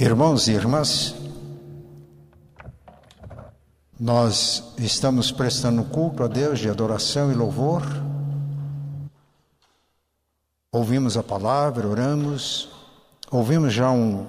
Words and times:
Irmãos 0.00 0.46
e 0.46 0.52
irmãs, 0.52 1.12
nós 3.98 4.62
estamos 4.78 5.32
prestando 5.32 5.82
culto 5.82 6.22
a 6.22 6.28
Deus 6.28 6.60
de 6.60 6.70
adoração 6.70 7.32
e 7.32 7.34
louvor. 7.34 7.82
Ouvimos 10.70 11.16
a 11.16 11.22
palavra, 11.24 11.88
oramos, 11.88 12.68
ouvimos 13.28 13.72
já 13.74 13.90
um 13.90 14.24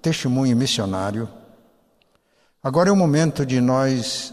testemunho 0.00 0.56
missionário. 0.56 1.28
Agora 2.62 2.88
é 2.88 2.92
o 2.92 2.96
momento 2.96 3.44
de 3.44 3.60
nós 3.60 4.32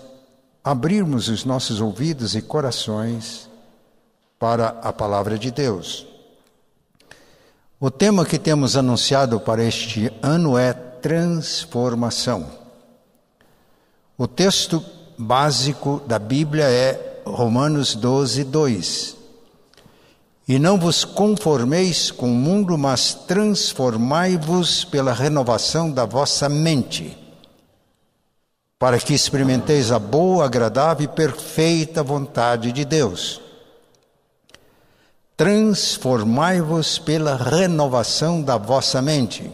abrirmos 0.63 1.29
os 1.29 1.45
nossos 1.45 1.81
ouvidos 1.81 2.35
e 2.35 2.43
corações 2.43 3.49
para 4.37 4.67
a 4.83 4.93
palavra 4.93 5.39
de 5.39 5.49
Deus. 5.49 6.14
O 7.77 7.91
tema 7.91 8.25
que 8.25 8.39
temos 8.39 8.77
anunciado 8.77 9.37
para 9.37 9.61
este 9.61 10.09
ano 10.21 10.57
é 10.57 10.71
transformação. 10.71 12.49
O 14.17 14.25
texto 14.25 14.83
básico 15.17 16.01
da 16.07 16.17
Bíblia 16.17 16.63
é 16.69 17.21
Romanos 17.25 17.93
12, 17.93 18.45
2. 18.45 19.17
E 20.47 20.57
não 20.57 20.79
vos 20.79 21.03
conformeis 21.03 22.11
com 22.11 22.31
o 22.31 22.35
mundo, 22.35 22.77
mas 22.77 23.13
transformai-vos 23.13 24.85
pela 24.85 25.11
renovação 25.11 25.91
da 25.91 26.05
vossa 26.05 26.47
mente, 26.47 27.17
para 28.79 28.97
que 28.99 29.13
experimenteis 29.13 29.91
a 29.91 29.99
boa, 29.99 30.45
agradável 30.45 31.03
e 31.03 31.07
perfeita 31.09 32.01
vontade 32.01 32.71
de 32.71 32.85
Deus 32.85 33.41
transformai-vos 35.37 36.97
pela 36.97 37.35
renovação 37.35 38.41
da 38.41 38.57
vossa 38.57 39.01
mente. 39.01 39.51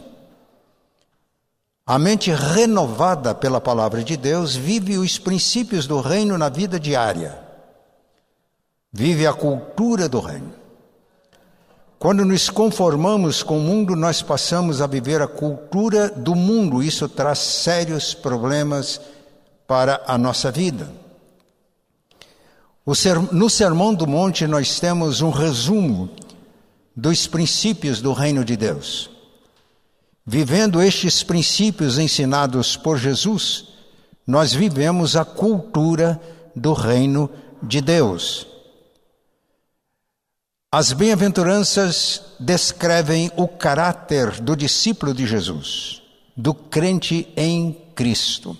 A 1.84 1.98
mente 1.98 2.30
renovada 2.30 3.34
pela 3.34 3.60
palavra 3.60 4.04
de 4.04 4.16
Deus 4.16 4.54
vive 4.54 4.96
os 4.96 5.18
princípios 5.18 5.86
do 5.86 6.00
reino 6.00 6.38
na 6.38 6.48
vida 6.48 6.78
diária, 6.78 7.38
vive 8.92 9.26
a 9.26 9.32
cultura 9.32 10.08
do 10.08 10.20
reino. 10.20 10.54
Quando 11.98 12.24
nos 12.24 12.50
conformamos 12.50 13.42
com 13.42 13.58
o 13.58 13.62
mundo, 13.62 13.94
nós 13.94 14.22
passamos 14.22 14.80
a 14.80 14.86
viver 14.86 15.22
a 15.22 15.28
cultura 15.28 16.08
do 16.08 16.34
mundo. 16.34 16.82
Isso 16.82 17.08
traz 17.08 17.38
sérios 17.38 18.12
problemas 18.12 19.00
para 19.68 20.02
a 20.06 20.18
nossa 20.18 20.50
vida. 20.50 21.01
No 22.84 23.48
Sermão 23.48 23.94
do 23.94 24.06
Monte, 24.06 24.46
nós 24.46 24.80
temos 24.80 25.20
um 25.20 25.30
resumo 25.30 26.10
dos 26.96 27.26
princípios 27.26 28.00
do 28.00 28.12
reino 28.12 28.44
de 28.44 28.56
Deus. 28.56 29.08
Vivendo 30.26 30.82
estes 30.82 31.22
princípios 31.22 31.98
ensinados 31.98 32.76
por 32.76 32.98
Jesus, 32.98 33.68
nós 34.26 34.52
vivemos 34.52 35.16
a 35.16 35.24
cultura 35.24 36.20
do 36.54 36.72
reino 36.72 37.30
de 37.62 37.80
Deus. 37.80 38.46
As 40.70 40.92
bem-aventuranças 40.92 42.22
descrevem 42.40 43.30
o 43.36 43.46
caráter 43.46 44.40
do 44.40 44.56
discípulo 44.56 45.12
de 45.12 45.26
Jesus, 45.26 46.02
do 46.36 46.54
crente 46.54 47.28
em 47.36 47.72
Cristo. 47.94 48.56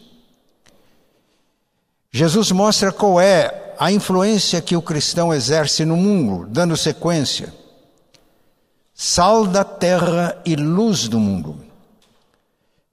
Jesus 2.10 2.52
mostra 2.52 2.92
qual 2.92 3.20
é 3.20 3.71
a 3.82 3.90
influência 3.90 4.62
que 4.62 4.76
o 4.76 4.80
cristão 4.80 5.34
exerce 5.34 5.84
no 5.84 5.96
mundo, 5.96 6.46
dando 6.48 6.76
sequência. 6.76 7.52
Sal 8.94 9.44
da 9.44 9.64
terra 9.64 10.40
e 10.46 10.54
luz 10.54 11.08
do 11.08 11.18
mundo. 11.18 11.58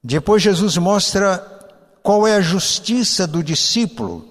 Depois 0.03 0.41
Jesus 0.41 0.77
mostra 0.77 1.37
qual 2.01 2.25
é 2.25 2.37
a 2.37 2.41
justiça 2.41 3.27
do 3.27 3.43
discípulo 3.43 4.27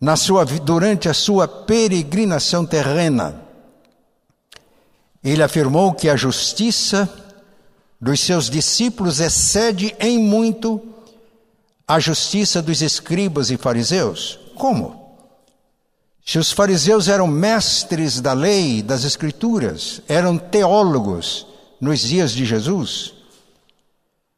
na 0.00 0.16
sua, 0.16 0.46
durante 0.46 1.10
a 1.10 1.12
sua 1.12 1.46
peregrinação 1.46 2.64
terrena. 2.64 3.42
Ele 5.22 5.42
afirmou 5.42 5.92
que 5.92 6.08
a 6.08 6.16
justiça 6.16 7.06
dos 8.00 8.20
seus 8.20 8.48
discípulos 8.48 9.20
excede 9.20 9.94
em 10.00 10.18
muito 10.18 10.80
a 11.86 12.00
justiça 12.00 12.62
dos 12.62 12.80
escribas 12.80 13.50
e 13.50 13.58
fariseus. 13.58 14.40
Como? 14.56 15.07
Se 16.28 16.38
os 16.38 16.52
fariseus 16.52 17.08
eram 17.08 17.26
mestres 17.26 18.20
da 18.20 18.34
lei, 18.34 18.82
das 18.82 19.02
escrituras, 19.02 20.02
eram 20.06 20.36
teólogos 20.36 21.46
nos 21.80 22.00
dias 22.00 22.32
de 22.32 22.44
Jesus, 22.44 23.14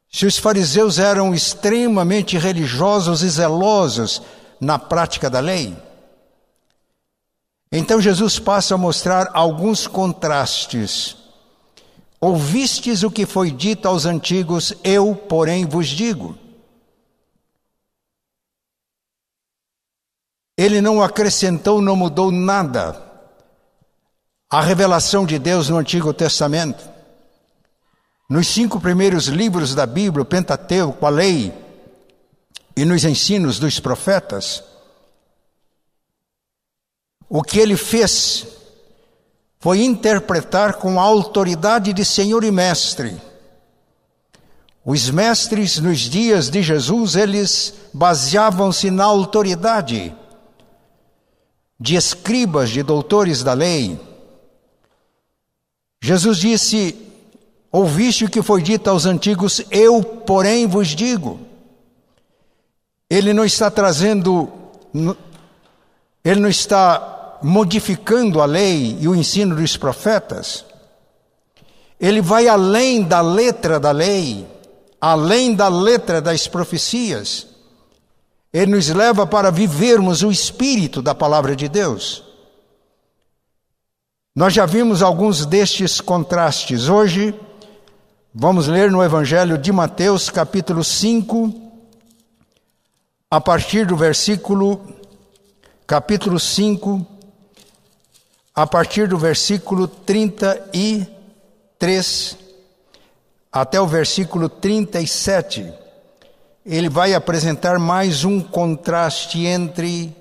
se 0.09 0.25
os 0.25 0.37
fariseus 0.37 0.99
eram 0.99 1.33
extremamente 1.35 2.37
religiosos 2.37 3.23
e 3.23 3.29
zelosos 3.29 4.21
na 4.57 4.79
prática 4.79 5.29
da 5.29 5.41
lei, 5.41 5.75
então 7.69 7.99
Jesus 7.99 8.39
passa 8.39 8.75
a 8.75 8.77
mostrar 8.77 9.29
alguns 9.33 9.85
contrastes. 9.85 11.17
Ouvistes 12.21 13.03
o 13.03 13.11
que 13.11 13.25
foi 13.25 13.51
dito 13.51 13.85
aos 13.89 14.05
antigos, 14.05 14.73
eu, 14.81 15.13
porém, 15.13 15.65
vos 15.65 15.89
digo. 15.89 16.37
Ele 20.57 20.81
não 20.81 21.01
acrescentou, 21.01 21.81
não 21.81 21.95
mudou 21.95 22.31
nada. 22.31 23.01
A 24.49 24.61
revelação 24.61 25.25
de 25.25 25.39
Deus 25.39 25.69
no 25.69 25.77
Antigo 25.77 26.13
Testamento. 26.13 26.89
Nos 28.29 28.47
cinco 28.47 28.79
primeiros 28.79 29.27
livros 29.27 29.73
da 29.75 29.85
Bíblia, 29.85 30.23
o 30.23 30.25
Pentateuco, 30.25 31.05
a 31.05 31.09
lei, 31.09 31.53
e 32.75 32.85
nos 32.85 33.03
ensinos 33.03 33.59
dos 33.59 33.79
profetas, 33.79 34.63
o 37.27 37.41
que 37.41 37.59
ele 37.59 37.77
fez 37.77 38.47
foi 39.59 39.83
interpretar 39.83 40.75
com 40.75 40.99
a 40.99 41.03
autoridade 41.03 41.93
de 41.93 42.03
Senhor 42.03 42.43
e 42.43 42.51
Mestre. 42.51 43.21
Os 44.83 45.09
mestres 45.09 45.77
nos 45.77 45.99
dias 45.99 46.49
de 46.49 46.63
Jesus, 46.63 47.15
eles 47.15 47.73
baseavam-se 47.93 48.89
na 48.89 49.03
autoridade 49.03 50.15
de 51.81 51.95
escribas, 51.95 52.69
de 52.69 52.83
doutores 52.83 53.41
da 53.41 53.53
lei. 53.53 53.99
Jesus 55.99 56.37
disse: 56.37 56.95
Ouviste 57.71 58.25
o 58.25 58.29
que 58.29 58.43
foi 58.43 58.61
dito 58.61 58.87
aos 58.87 59.07
antigos, 59.07 59.63
eu, 59.71 60.03
porém, 60.03 60.67
vos 60.67 60.89
digo. 60.89 61.39
Ele 63.09 63.33
não 63.33 63.43
está 63.43 63.71
trazendo, 63.71 64.47
ele 66.23 66.39
não 66.39 66.49
está 66.49 67.39
modificando 67.41 68.41
a 68.41 68.45
lei 68.45 68.97
e 69.01 69.07
o 69.07 69.15
ensino 69.15 69.55
dos 69.55 69.75
profetas. 69.75 70.63
Ele 71.99 72.21
vai 72.21 72.47
além 72.47 73.01
da 73.01 73.21
letra 73.21 73.79
da 73.79 73.91
lei, 73.91 74.47
além 74.99 75.55
da 75.55 75.67
letra 75.67 76.21
das 76.21 76.47
profecias. 76.47 77.47
Ele 78.53 78.71
nos 78.71 78.89
leva 78.89 79.25
para 79.25 79.49
vivermos 79.49 80.23
o 80.23 80.31
espírito 80.31 81.01
da 81.01 81.15
palavra 81.15 81.55
de 81.55 81.69
Deus. 81.69 82.21
Nós 84.35 84.53
já 84.53 84.65
vimos 84.65 85.01
alguns 85.01 85.45
destes 85.45 86.01
contrastes. 86.01 86.89
Hoje, 86.89 87.33
vamos 88.33 88.67
ler 88.67 88.91
no 88.91 89.01
Evangelho 89.01 89.57
de 89.57 89.71
Mateus, 89.71 90.29
capítulo 90.29 90.83
5, 90.83 91.71
a 93.29 93.39
partir 93.39 93.85
do 93.85 93.95
versículo, 93.95 94.81
capítulo 95.87 96.37
5, 96.37 97.07
a 98.53 98.67
partir 98.67 99.07
do 99.07 99.17
versículo 99.17 99.87
33 99.87 102.37
até 103.49 103.79
o 103.79 103.87
versículo 103.87 104.49
37 104.49 105.79
ele 106.65 106.89
vai 106.89 107.13
apresentar 107.13 107.79
mais 107.79 108.23
um 108.23 108.39
contraste 108.39 109.45
entre 109.45 110.15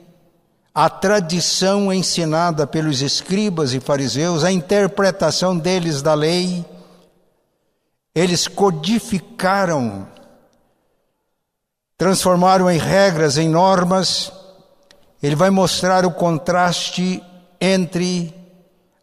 a 0.74 0.88
tradição 0.88 1.92
ensinada 1.92 2.66
pelos 2.66 3.02
escribas 3.02 3.74
e 3.74 3.80
fariseus, 3.80 4.44
a 4.44 4.50
interpretação 4.50 5.56
deles 5.56 6.00
da 6.00 6.14
lei. 6.14 6.64
Eles 8.14 8.48
codificaram, 8.48 10.06
transformaram 11.98 12.70
em 12.70 12.78
regras, 12.78 13.36
em 13.36 13.48
normas. 13.48 14.32
Ele 15.22 15.36
vai 15.36 15.50
mostrar 15.50 16.06
o 16.06 16.10
contraste 16.10 17.22
entre 17.60 18.34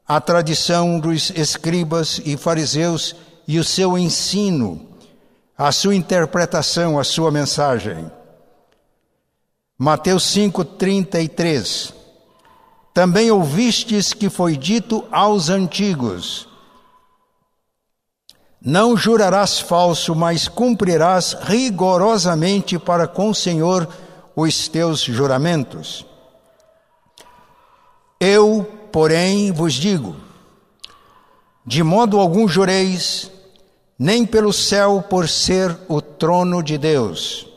a 0.08 0.20
tradição 0.20 1.00
dos 1.00 1.30
escribas 1.32 2.20
e 2.26 2.36
fariseus 2.36 3.16
e 3.48 3.60
o 3.60 3.64
seu 3.64 3.98
ensino 3.98 4.97
a 5.58 5.72
sua 5.72 5.96
interpretação, 5.96 7.00
a 7.00 7.04
sua 7.04 7.32
mensagem. 7.32 8.12
Mateus 9.78 10.24
5:33 10.24 11.94
Também 12.94 13.32
ouvistes 13.32 14.14
que 14.14 14.30
foi 14.30 14.56
dito 14.56 15.04
aos 15.12 15.50
antigos: 15.50 16.48
Não 18.62 18.96
jurarás 18.96 19.60
falso, 19.60 20.14
mas 20.14 20.48
cumprirás 20.48 21.34
rigorosamente 21.42 22.78
para 22.78 23.08
com 23.08 23.30
o 23.30 23.36
Senhor 23.36 23.88
os 24.36 24.68
teus 24.68 25.02
juramentos. 25.02 26.06
Eu, 28.20 28.64
porém, 28.92 29.52
vos 29.52 29.74
digo: 29.74 30.16
de 31.66 31.82
modo 31.82 32.20
algum 32.20 32.48
jureis, 32.48 33.32
nem 33.98 34.26
pelo 34.26 34.54
céu 34.54 35.04
por 35.10 35.28
ser 35.28 35.76
o 35.88 36.02
trono 36.02 36.62
de 36.62 36.78
Deus, 36.78 37.48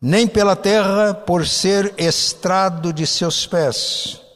nem 0.00 0.26
pela 0.26 0.56
terra 0.56 1.14
por 1.14 1.46
ser 1.46 1.94
estrado 1.98 2.92
de 2.92 3.06
seus 3.06 3.46
pés 3.46 4.26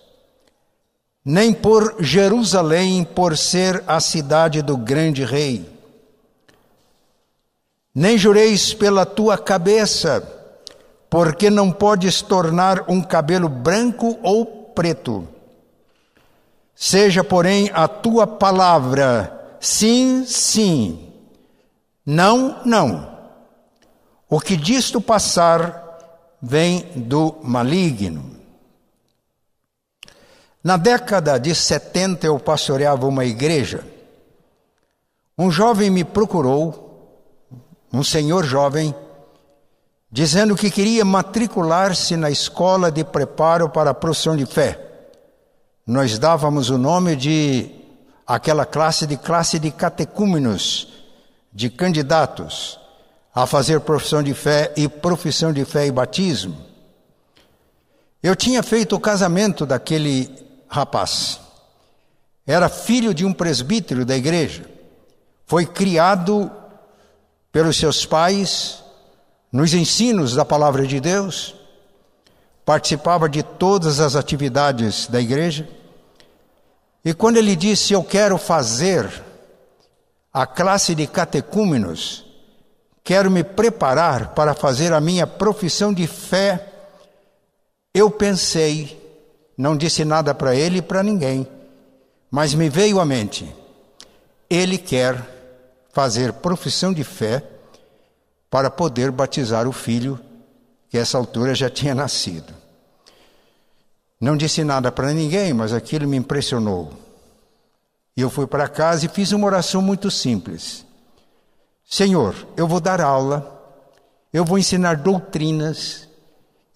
nem 1.24 1.52
por 1.52 1.96
Jerusalém, 2.00 3.04
por 3.04 3.36
ser 3.36 3.84
a 3.86 4.00
cidade 4.00 4.62
do 4.62 4.76
grande 4.76 5.24
rei. 5.24 5.68
Nem 7.94 8.16
jureis 8.16 8.72
pela 8.72 9.04
tua 9.04 9.36
cabeça, 9.36 10.26
porque 11.10 11.50
não 11.50 11.70
podes 11.70 12.22
tornar 12.22 12.84
um 12.88 13.02
cabelo 13.02 13.48
branco 13.48 14.18
ou 14.22 14.46
preto. 14.46 15.28
Seja, 16.74 17.22
porém, 17.22 17.70
a 17.74 17.86
tua 17.86 18.26
palavra 18.26 19.39
sim, 19.60 20.24
sim, 20.26 21.12
não, 22.04 22.60
não. 22.64 23.18
O 24.28 24.40
que 24.40 24.56
disto 24.56 25.00
passar 25.00 25.88
vem 26.40 26.80
do 26.96 27.36
maligno. 27.42 28.36
Na 30.62 30.76
década 30.76 31.38
de 31.38 31.54
70 31.54 32.26
eu 32.26 32.38
pastoreava 32.38 33.06
uma 33.06 33.24
igreja. 33.24 33.84
Um 35.36 35.50
jovem 35.50 35.90
me 35.90 36.04
procurou, 36.04 37.18
um 37.92 38.04
senhor 38.04 38.44
jovem, 38.44 38.94
dizendo 40.12 40.54
que 40.54 40.70
queria 40.70 41.04
matricular-se 41.04 42.16
na 42.16 42.30
escola 42.30 42.90
de 42.90 43.04
preparo 43.04 43.70
para 43.70 43.90
a 43.90 43.94
profissão 43.94 44.36
de 44.36 44.44
fé. 44.44 44.78
Nós 45.86 46.18
dávamos 46.18 46.68
o 46.68 46.76
nome 46.76 47.16
de 47.16 47.79
aquela 48.30 48.64
classe 48.64 49.08
de 49.08 49.16
classe 49.16 49.58
de 49.58 49.72
catecúmenos, 49.72 50.86
de 51.52 51.68
candidatos 51.68 52.78
a 53.34 53.44
fazer 53.44 53.80
profissão 53.80 54.22
de 54.22 54.32
fé 54.34 54.72
e 54.76 54.88
profissão 54.88 55.52
de 55.52 55.64
fé 55.64 55.88
e 55.88 55.90
batismo. 55.90 56.56
Eu 58.22 58.36
tinha 58.36 58.62
feito 58.62 58.94
o 58.94 59.00
casamento 59.00 59.66
daquele 59.66 60.30
rapaz. 60.68 61.40
Era 62.46 62.68
filho 62.68 63.12
de 63.12 63.24
um 63.24 63.32
presbítero 63.32 64.04
da 64.04 64.16
igreja. 64.16 64.64
Foi 65.44 65.66
criado 65.66 66.48
pelos 67.50 67.76
seus 67.76 68.06
pais 68.06 68.80
nos 69.50 69.74
ensinos 69.74 70.36
da 70.36 70.44
palavra 70.44 70.86
de 70.86 71.00
Deus. 71.00 71.56
Participava 72.64 73.28
de 73.28 73.42
todas 73.42 73.98
as 73.98 74.14
atividades 74.14 75.08
da 75.08 75.20
igreja. 75.20 75.79
E 77.04 77.14
quando 77.14 77.36
ele 77.36 77.56
disse: 77.56 77.92
Eu 77.92 78.02
quero 78.04 78.36
fazer 78.38 79.10
a 80.32 80.46
classe 80.46 80.94
de 80.94 81.06
catecúmenos, 81.06 82.24
quero 83.02 83.30
me 83.30 83.42
preparar 83.42 84.34
para 84.34 84.54
fazer 84.54 84.92
a 84.92 85.00
minha 85.00 85.26
profissão 85.26 85.92
de 85.92 86.06
fé, 86.06 86.66
eu 87.94 88.10
pensei 88.10 89.00
não 89.60 89.76
disse 89.76 90.06
nada 90.06 90.34
para 90.34 90.56
ele 90.56 90.78
e 90.78 90.82
para 90.82 91.02
ninguém, 91.02 91.46
mas 92.30 92.54
me 92.54 92.70
veio 92.70 92.98
à 92.98 93.04
mente: 93.04 93.54
ele 94.48 94.78
quer 94.78 95.22
fazer 95.92 96.32
profissão 96.32 96.94
de 96.94 97.04
fé 97.04 97.44
para 98.48 98.70
poder 98.70 99.10
batizar 99.10 99.68
o 99.68 99.72
filho 99.72 100.18
que 100.88 100.96
essa 100.96 101.18
altura 101.18 101.54
já 101.54 101.68
tinha 101.68 101.94
nascido. 101.94 102.54
Não 104.20 104.36
disse 104.36 104.62
nada 104.62 104.92
para 104.92 105.14
ninguém, 105.14 105.54
mas 105.54 105.72
aquilo 105.72 106.06
me 106.06 106.16
impressionou. 106.16 106.92
E 108.16 108.20
eu 108.20 108.28
fui 108.28 108.46
para 108.46 108.68
casa 108.68 109.06
e 109.06 109.08
fiz 109.08 109.32
uma 109.32 109.46
oração 109.46 109.80
muito 109.80 110.10
simples. 110.10 110.84
Senhor, 111.88 112.34
eu 112.56 112.68
vou 112.68 112.80
dar 112.80 113.00
aula, 113.00 113.58
eu 114.32 114.44
vou 114.44 114.58
ensinar 114.58 114.96
doutrinas, 114.96 116.06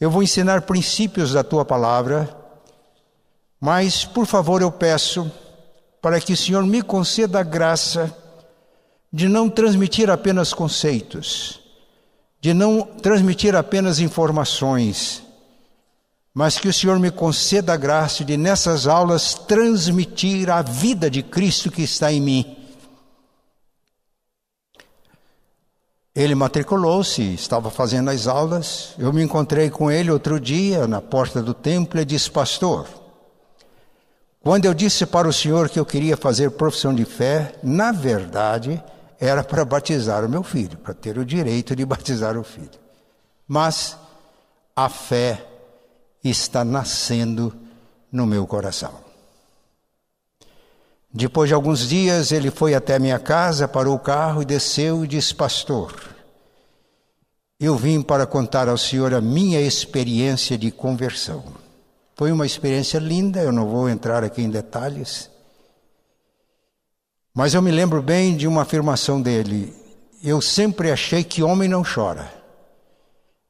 eu 0.01 0.11
vou 0.11 0.23
ensinar 0.23 0.63
princípios 0.63 1.33
da 1.33 1.45
tua 1.45 1.65
palavra, 1.65 2.35
mas, 3.61 4.05
por 4.05 4.27
favor, 4.27 4.63
eu 4.63 4.73
peço 4.73 5.31
para 6.01 6.21
que 6.21 6.33
o 6.33 6.37
Senhor 6.37 6.65
me 6.67 6.83
conceda 6.83 7.41
a 7.41 7.43
graça 7.43 8.15
de 9.13 9.29
não 9.29 9.49
transmitir 9.49 10.11
apenas 10.11 10.53
conceitos, 10.53 11.61
de 12.41 12.53
não 12.53 12.83
transmitir 12.83 13.55
apenas 13.55 14.01
informações, 14.01 15.24
mas 16.35 16.59
que 16.59 16.67
o 16.67 16.73
Senhor 16.73 16.99
me 16.99 17.13
conceda 17.13 17.73
a 17.73 17.77
graça 17.77 18.25
de, 18.25 18.37
nessas 18.37 18.89
aulas, 18.89 19.35
transmitir 19.35 20.51
a 20.51 20.63
vida 20.63 21.09
de 21.09 21.23
Cristo 21.23 21.71
que 21.71 21.83
está 21.83 22.13
em 22.13 22.21
mim. 22.21 22.57
Ele 26.13 26.35
matriculou-se, 26.35 27.23
estava 27.35 27.71
fazendo 27.71 28.11
as 28.11 28.27
aulas. 28.27 28.95
Eu 28.99 29.13
me 29.13 29.23
encontrei 29.23 29.71
com 29.71 29.91
ele 29.91 30.11
outro 30.11 30.41
dia 30.41 30.89
na 30.89 31.01
porta 31.01 31.41
do 31.41 31.55
templo 31.55 32.01
e 32.01 32.05
disse: 32.05 32.31
Pastor, 32.31 32.89
quando 34.41 34.65
eu 34.65 34.75
disse 34.75 35.07
para 35.07 35.29
o 35.29 35.33
Senhor 35.33 35.69
que 35.69 35.79
eu 35.79 35.87
queria 35.87 36.17
fazer 36.17 36.51
profissão 36.53 36.93
de 36.93 37.05
fé, 37.05 37.55
na 37.63 37.93
verdade 37.93 38.83
era 39.21 39.43
para 39.43 39.65
batizar 39.65 40.25
o 40.25 40.29
meu 40.29 40.43
filho, 40.43 40.77
para 40.79 40.93
ter 40.93 41.17
o 41.17 41.25
direito 41.25 41.75
de 41.75 41.83
batizar 41.87 42.37
o 42.37 42.45
filho. 42.45 42.71
Mas 43.47 43.97
a 44.75 44.89
fé 44.89 45.54
está 46.25 46.65
nascendo 46.65 47.55
no 48.11 48.27
meu 48.27 48.47
coração. 48.47 49.05
Depois 51.13 51.49
de 51.49 51.55
alguns 51.55 51.89
dias, 51.89 52.33
ele 52.33 52.51
foi 52.51 52.75
até 52.75 52.99
minha 52.99 53.19
casa, 53.21 53.69
parou 53.69 53.95
o 53.95 54.01
carro 54.01 54.43
e 54.43 54.45
desceu 54.45 55.05
e 55.05 55.09
disse: 55.09 55.33
Pastor, 55.33 55.95
eu 57.61 57.77
vim 57.77 58.03
para 58.03 58.27
contar 58.27 58.69
ao 58.69 58.77
Senhor 58.77 59.15
a 59.15 59.21
minha 59.21 59.61
experiência 59.61 60.59
de 60.59 60.73
conversão. 60.73 61.45
Foi 62.17 62.33
uma 62.33 62.47
experiência 62.47 62.99
linda, 62.99 63.41
eu 63.41 63.53
não 63.53 63.69
vou 63.69 63.89
entrar 63.89 64.25
aqui 64.25 64.43
em 64.43 64.51
detalhes. 64.51 65.31
Mas 67.33 67.55
eu 67.55 67.61
me 67.61 67.73
lembro 67.73 68.01
bem 68.01 68.37
de 68.37 68.47
uma 68.47 68.63
afirmação 68.63 69.21
dele. 69.21 69.75
Eu 70.23 70.41
sempre 70.41 70.93
achei 70.93 71.25
que 71.25 71.43
homem 71.43 71.69
não 71.69 71.83
chora. 71.83 72.33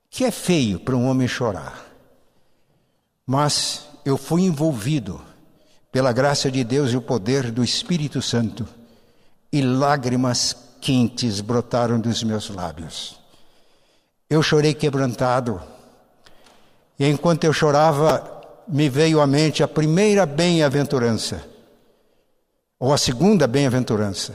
Que 0.09 0.25
é 0.25 0.31
feio 0.31 0.81
para 0.81 0.97
um 0.97 1.07
homem 1.07 1.29
chorar. 1.29 1.84
Mas 3.27 3.87
eu 4.05 4.17
fui 4.19 4.43
envolvido 4.43 5.21
pela 5.91 6.13
graça 6.13 6.51
de 6.51 6.63
Deus 6.65 6.93
e 6.93 6.97
o 6.97 7.01
poder 7.01 7.51
do 7.51 7.63
Espírito 7.63 8.21
Santo, 8.21 8.67
e 9.53 9.63
lágrimas 9.63 10.57
quentes 10.81 11.41
brotaram 11.41 12.01
dos 12.01 12.23
meus 12.23 12.51
lábios. 12.51 13.19
Eu 14.29 14.43
chorei 14.43 14.75
quebrantado, 14.75 15.63
e 16.99 17.09
enquanto 17.09 17.45
eu 17.45 17.53
chorava, 17.53 18.31
me 18.67 18.89
veio 18.89 19.21
à 19.21 19.27
mente 19.27 19.63
a 19.63 19.69
primeira 19.69 20.27
bem-aventurança, 20.27 21.43
ou 22.79 22.93
a 22.93 22.99
segunda 22.99 23.47
bem-aventurança. 23.47 24.35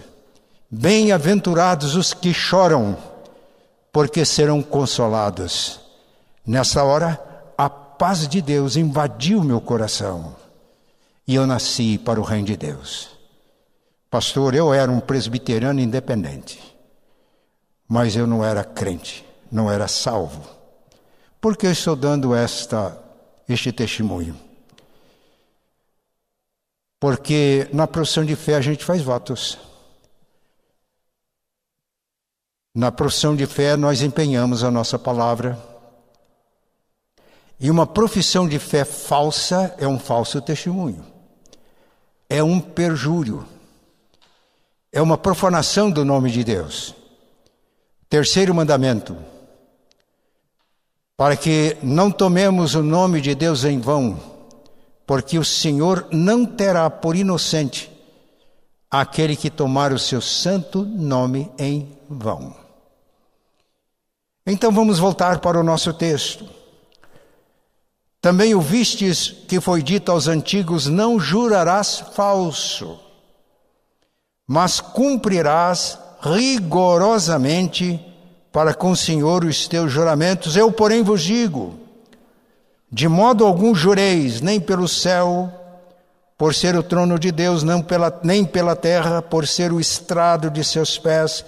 Bem-aventurados 0.71 1.95
os 1.95 2.13
que 2.13 2.33
choram, 2.33 2.97
porque 3.91 4.23
serão 4.23 4.61
consolados. 4.61 5.79
Nessa 6.45 6.83
hora, 6.83 7.19
paz 7.99 8.27
de 8.27 8.41
Deus 8.41 8.75
invadiu 8.75 9.43
meu 9.43 9.61
coração 9.61 10.35
e 11.27 11.35
eu 11.35 11.45
nasci 11.45 11.99
para 11.99 12.19
o 12.19 12.23
reino 12.23 12.47
de 12.47 12.57
Deus. 12.57 13.09
Pastor, 14.09 14.55
eu 14.55 14.73
era 14.73 14.91
um 14.91 14.99
presbiteriano 14.99 15.79
independente, 15.79 16.59
mas 17.87 18.15
eu 18.15 18.25
não 18.25 18.43
era 18.43 18.63
crente, 18.63 19.23
não 19.51 19.69
era 19.69 19.87
salvo. 19.87 20.41
Por 21.39 21.55
que 21.55 21.67
eu 21.67 21.71
estou 21.71 21.95
dando 21.95 22.33
esta 22.33 22.97
este 23.53 23.71
testemunho. 23.71 24.39
Porque 26.99 27.67
na 27.73 27.87
profissão 27.87 28.23
de 28.23 28.35
fé 28.35 28.55
a 28.55 28.61
gente 28.61 28.85
faz 28.85 29.01
votos. 29.01 29.57
Na 32.75 32.91
profissão 32.91 33.35
de 33.35 33.47
fé 33.47 33.75
nós 33.75 34.01
empenhamos 34.01 34.63
a 34.63 34.69
nossa 34.69 34.99
palavra. 34.99 35.57
E 37.59 37.69
uma 37.69 37.85
profissão 37.85 38.47
de 38.47 38.57
fé 38.57 38.85
falsa 38.85 39.75
é 39.77 39.87
um 39.87 39.99
falso 39.99 40.41
testemunho. 40.41 41.05
É 42.29 42.41
um 42.43 42.59
perjúrio. 42.59 43.45
É 44.91 45.01
uma 45.01 45.17
profanação 45.17 45.91
do 45.91 46.05
nome 46.05 46.31
de 46.31 46.43
Deus. 46.43 46.95
Terceiro 48.09 48.55
mandamento 48.55 49.15
para 51.19 51.35
que 51.35 51.75
não 51.83 52.09
tomemos 52.09 52.75
o 52.75 52.81
nome 52.81 53.19
de 53.19 53.35
Deus 53.35 53.65
em 53.65 53.77
vão, 53.77 54.17
porque 55.05 55.37
o 55.37 55.43
Senhor 55.43 56.07
não 56.13 56.45
terá 56.45 56.89
por 56.89 57.13
inocente 57.13 57.91
aquele 58.89 59.35
que 59.35 59.49
tomar 59.49 59.91
o 59.91 59.99
seu 59.99 60.21
santo 60.21 60.85
nome 60.85 61.51
em 61.59 61.91
vão. 62.09 62.55
Então 64.47 64.71
vamos 64.71 64.97
voltar 64.97 65.39
para 65.39 65.59
o 65.59 65.63
nosso 65.63 65.93
texto. 65.93 66.58
Também 68.21 68.53
ouvistes 68.53 69.33
que 69.47 69.61
foi 69.61 69.81
dito 69.81 70.11
aos 70.11 70.27
antigos: 70.27 70.87
Não 70.87 71.19
jurarás 71.19 72.03
falso, 72.13 72.99
mas 74.47 74.81
cumprirás 74.81 75.97
rigorosamente 76.21 77.99
para 78.51 78.73
com 78.73 78.91
o 78.91 78.95
Senhor 78.95 79.45
os 79.45 79.67
teus 79.67 79.91
juramentos. 79.91 80.57
Eu, 80.57 80.71
porém, 80.71 81.01
vos 81.01 81.21
digo: 81.21 81.79
de 82.91 83.07
modo 83.07 83.45
algum 83.45 83.73
jureis, 83.75 84.41
nem 84.41 84.59
pelo 84.59 84.87
céu, 84.87 85.51
por 86.37 86.55
ser 86.55 86.75
o 86.75 86.83
trono 86.83 87.19
de 87.19 87.31
Deus, 87.31 87.63
não 87.63 87.81
pela, 87.81 88.19
nem 88.23 88.43
pela 88.43 88.75
terra, 88.75 89.21
por 89.21 89.47
ser 89.47 89.71
o 89.71 89.79
estrado 89.79 90.49
de 90.49 90.63
seus 90.63 90.97
pés, 90.97 91.45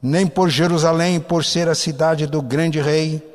nem 0.00 0.26
por 0.26 0.48
Jerusalém, 0.48 1.18
por 1.18 1.44
ser 1.44 1.68
a 1.68 1.74
cidade 1.74 2.26
do 2.26 2.40
grande 2.40 2.80
rei. 2.80 3.29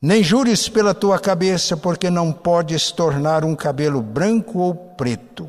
Nem 0.00 0.22
jures 0.22 0.68
pela 0.68 0.94
tua 0.94 1.18
cabeça, 1.18 1.76
porque 1.76 2.10
não 2.10 2.32
podes 2.32 2.90
tornar 2.90 3.44
um 3.44 3.54
cabelo 3.54 4.02
branco 4.02 4.58
ou 4.58 4.74
preto. 4.74 5.48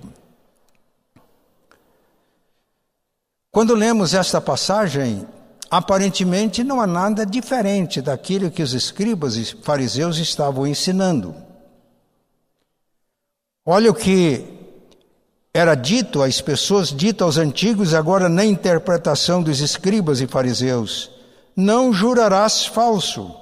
Quando 3.51 3.73
lemos 3.73 4.13
esta 4.13 4.41
passagem, 4.41 5.25
aparentemente 5.69 6.63
não 6.63 6.81
há 6.81 6.85
nada 6.87 7.25
diferente 7.25 8.01
daquilo 8.01 8.51
que 8.51 8.61
os 8.61 8.73
escribas 8.73 9.37
e 9.37 9.45
fariseus 9.61 10.17
estavam 10.17 10.67
ensinando. 10.67 11.33
Olha 13.65 13.89
o 13.89 13.95
que 13.95 14.45
era 15.53 15.73
dito 15.73 16.21
às 16.21 16.41
pessoas, 16.41 16.89
dito 16.89 17.23
aos 17.23 17.37
antigos, 17.37 17.93
agora 17.93 18.27
na 18.27 18.43
interpretação 18.43 19.41
dos 19.41 19.61
escribas 19.61 20.19
e 20.19 20.27
fariseus: 20.27 21.09
Não 21.55 21.93
jurarás 21.93 22.65
falso, 22.65 23.33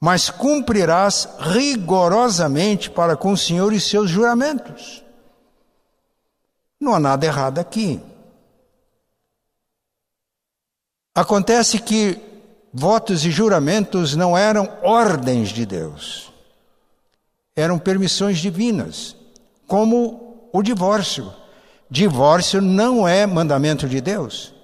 mas 0.00 0.30
cumprirás 0.30 1.28
rigorosamente 1.40 2.88
para 2.88 3.16
com 3.16 3.32
o 3.32 3.36
Senhor 3.36 3.72
e 3.72 3.80
seus 3.80 4.10
juramentos. 4.10 5.02
Não 6.80 6.94
há 6.94 7.00
nada 7.00 7.26
errado 7.26 7.58
aqui. 7.58 8.00
Acontece 11.14 11.80
que 11.80 12.16
votos 12.72 13.24
e 13.24 13.30
juramentos 13.30 14.14
não 14.14 14.38
eram 14.38 14.68
ordens 14.82 15.48
de 15.48 15.66
Deus, 15.66 16.32
eram 17.56 17.76
permissões 17.76 18.38
divinas, 18.38 19.16
como 19.66 20.48
o 20.52 20.62
divórcio. 20.62 21.32
Divórcio 21.90 22.60
não 22.60 23.08
é 23.08 23.26
mandamento 23.26 23.88
de 23.88 24.00
Deus, 24.00 24.54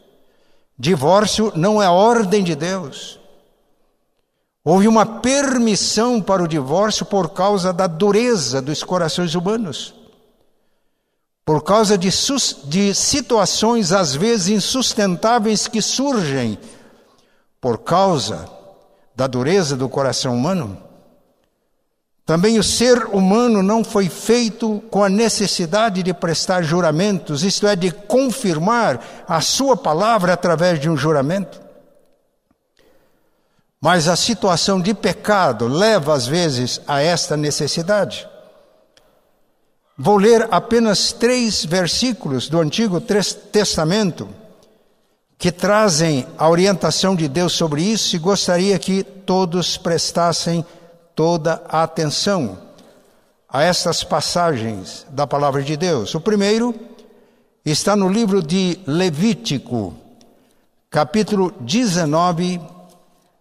divórcio 0.78 1.52
não 1.56 1.82
é 1.82 1.88
ordem 1.88 2.44
de 2.44 2.54
Deus. 2.54 3.18
Houve 4.64 4.88
uma 4.88 5.04
permissão 5.04 6.22
para 6.22 6.42
o 6.42 6.48
divórcio 6.48 7.04
por 7.04 7.30
causa 7.30 7.72
da 7.72 7.86
dureza 7.86 8.62
dos 8.62 8.82
corações 8.82 9.34
humanos 9.34 9.94
por 11.44 11.62
causa 11.62 11.98
de, 11.98 12.08
de 12.64 12.94
situações 12.94 13.92
às 13.92 14.14
vezes 14.14 14.48
insustentáveis 14.48 15.68
que 15.68 15.82
surgem 15.82 16.58
por 17.60 17.78
causa 17.78 18.48
da 19.14 19.26
dureza 19.26 19.76
do 19.76 19.88
coração 19.88 20.34
humano. 20.34 20.78
Também 22.24 22.58
o 22.58 22.64
ser 22.64 23.04
humano 23.06 23.62
não 23.62 23.84
foi 23.84 24.08
feito 24.08 24.82
com 24.90 25.04
a 25.04 25.10
necessidade 25.10 26.02
de 26.02 26.14
prestar 26.14 26.62
juramentos, 26.62 27.44
isto 27.44 27.66
é, 27.66 27.76
de 27.76 27.92
confirmar 27.92 29.24
a 29.28 29.42
sua 29.42 29.76
palavra 29.76 30.32
através 30.32 30.80
de 30.80 30.88
um 30.88 30.96
juramento. 30.96 31.60
Mas 33.84 34.08
a 34.08 34.16
situação 34.16 34.80
de 34.80 34.94
pecado 34.94 35.68
leva 35.68 36.14
às 36.14 36.26
vezes 36.26 36.80
a 36.88 37.02
esta 37.02 37.36
necessidade. 37.36 38.26
Vou 39.98 40.16
ler 40.16 40.48
apenas 40.50 41.12
três 41.12 41.66
versículos 41.66 42.48
do 42.48 42.58
Antigo 42.58 42.98
Testamento 42.98 44.26
que 45.36 45.52
trazem 45.52 46.26
a 46.38 46.48
orientação 46.48 47.14
de 47.14 47.28
Deus 47.28 47.52
sobre 47.52 47.82
isso 47.82 48.16
e 48.16 48.18
gostaria 48.18 48.78
que 48.78 49.02
todos 49.02 49.76
prestassem 49.76 50.64
toda 51.14 51.62
a 51.68 51.82
atenção 51.82 52.56
a 53.46 53.64
estas 53.64 54.02
passagens 54.02 55.04
da 55.10 55.26
palavra 55.26 55.62
de 55.62 55.76
Deus. 55.76 56.14
O 56.14 56.20
primeiro 56.22 56.74
está 57.62 57.94
no 57.94 58.08
livro 58.08 58.42
de 58.42 58.80
Levítico, 58.86 59.92
capítulo 60.88 61.52
19, 61.60 62.72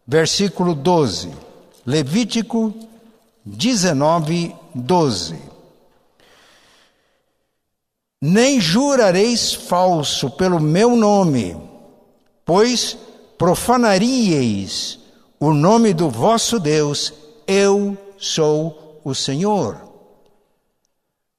versículo 0.05 0.73
12. 0.75 1.31
Levítico 1.85 2.73
19, 3.45 4.55
12 4.73 5.53
nem 8.25 8.61
jurareis 8.61 9.53
falso 9.53 10.29
pelo 10.29 10.57
meu 10.57 10.95
nome, 10.95 11.57
pois 12.45 12.97
profanaríeis 13.37 14.97
o 15.37 15.53
nome 15.53 15.93
do 15.93 16.09
vosso 16.09 16.57
Deus, 16.57 17.11
eu 17.45 17.97
sou 18.17 19.01
o 19.03 19.13
Senhor. 19.13 19.75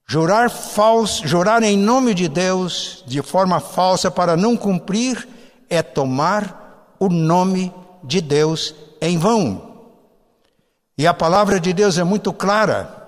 Jurar 0.07 0.51
falso, 0.51 1.27
jurar 1.27 1.63
em 1.63 1.79
nome 1.79 2.13
de 2.13 2.29
Deus 2.29 3.03
de 3.07 3.23
forma 3.23 3.61
falsa 3.61 4.11
para 4.11 4.37
não 4.37 4.55
cumprir 4.55 5.27
é 5.71 5.83
tomar 5.83 6.95
o 7.01 7.09
nome 7.09 7.73
de 8.05 8.21
Deus 8.21 8.75
em 9.01 9.19
vão. 9.19 9.75
E 10.97 11.07
a 11.07 11.15
palavra 11.15 11.59
de 11.59 11.73
Deus 11.73 11.99
é 11.99 12.05
muito 12.05 12.33
clara. 12.33 13.03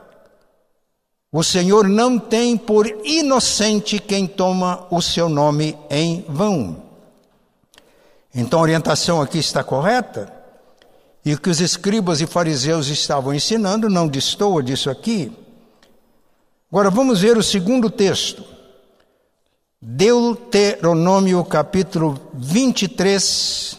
O 1.31 1.45
Senhor 1.45 1.87
não 1.87 2.19
tem 2.19 2.57
por 2.57 2.87
inocente 3.05 3.99
quem 3.99 4.27
toma 4.27 4.87
o 4.91 5.01
seu 5.01 5.29
nome 5.29 5.77
em 5.91 6.25
vão. 6.29 6.83
Então 8.35 8.59
a 8.59 8.63
orientação 8.63 9.21
aqui 9.21 9.39
está 9.39 9.63
correta. 9.63 10.33
E 11.25 11.35
o 11.35 11.41
que 11.41 11.51
os 11.51 11.61
escribas 11.61 12.21
e 12.21 12.27
fariseus 12.27 12.89
estavam 12.89 13.35
ensinando 13.35 13.89
não 13.89 14.07
destoa 14.07 14.63
disso 14.63 14.89
aqui. 14.89 15.33
Agora 16.71 16.91
vamos 16.91 17.21
ver 17.21 17.37
o 17.37 17.43
segundo 17.43 17.91
texto. 17.91 18.45
Deuteronômio 19.81 21.45
capítulo 21.45 22.21
23, 22.35 23.79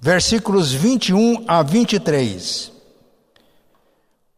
versículos 0.00 0.72
21 0.72 1.44
a 1.46 1.62
23. 1.62 2.72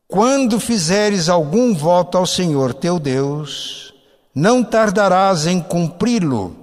Quando 0.08 0.58
fizeres 0.58 1.28
algum 1.28 1.72
voto 1.72 2.18
ao 2.18 2.26
Senhor 2.26 2.74
teu 2.74 2.98
Deus, 2.98 3.94
não 4.34 4.64
tardarás 4.64 5.46
em 5.46 5.60
cumpri-lo, 5.60 6.56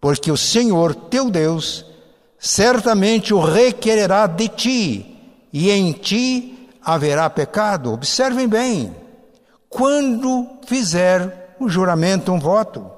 porque 0.00 0.30
o 0.30 0.36
Senhor 0.36 0.94
teu 0.94 1.28
Deus 1.28 1.84
certamente 2.38 3.34
o 3.34 3.40
requererá 3.40 4.26
de 4.26 4.48
ti, 4.48 5.16
e 5.52 5.70
em 5.70 5.92
ti 5.92 6.70
haverá 6.80 7.28
pecado. 7.28 7.92
Observem 7.92 8.48
bem, 8.48 8.94
quando 9.68 10.48
fizer 10.64 11.56
um 11.60 11.68
juramento, 11.68 12.32
um 12.32 12.38
voto. 12.38 12.90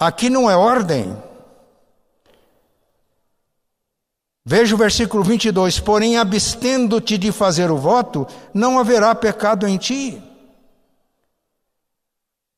Aqui 0.00 0.30
não 0.30 0.50
é 0.50 0.56
ordem, 0.56 1.14
Veja 4.44 4.74
o 4.74 4.78
versículo 4.78 5.22
22: 5.22 5.78
Porém, 5.78 6.16
abstendo-te 6.16 7.16
de 7.16 7.30
fazer 7.30 7.70
o 7.70 7.76
voto, 7.76 8.26
não 8.52 8.78
haverá 8.78 9.14
pecado 9.14 9.66
em 9.66 9.76
ti. 9.76 10.20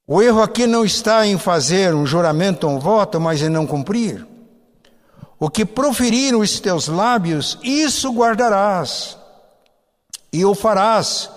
O 0.07 0.21
erro 0.23 0.43
aqui 0.43 0.67
não 0.67 0.85
está 0.85 1.27
em 1.27 1.39
fazer 1.39 1.95
um 1.95 2.07
juramento 2.07 2.67
ou 2.67 2.75
um 2.75 2.79
voto, 2.79 3.21
mas 3.21 3.41
em 3.41 3.49
não 3.49 3.67
cumprir. 3.67 4.27
O 5.39 5.51
que 5.51 5.65
proferiram 5.65 6.41
os 6.41 6.61
teus 6.61 6.89
lábios, 6.89 7.59
isso 7.63 8.13
guardarás, 8.13 9.19
e 10.33 10.45
o 10.45 10.55
farás, 10.55 11.31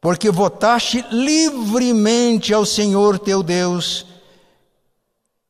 porque 0.00 0.30
votaste 0.30 1.04
livremente 1.10 2.52
ao 2.52 2.64
Senhor 2.66 3.18
teu 3.18 3.42
Deus, 3.42 4.06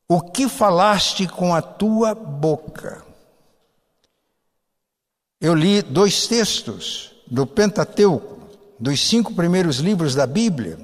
o 0.07 0.21
que 0.21 0.47
falaste 0.47 1.27
com 1.27 1.53
a 1.53 1.61
tua 1.61 2.15
boca. 2.15 3.08
Eu 5.41 5.55
li 5.55 5.81
dois 5.81 6.27
textos 6.27 7.11
do 7.25 7.47
Pentateuco, 7.47 8.39
dos 8.77 8.99
cinco 8.99 9.33
primeiros 9.33 9.77
livros 9.77 10.13
da 10.13 10.27
Bíblia. 10.27 10.77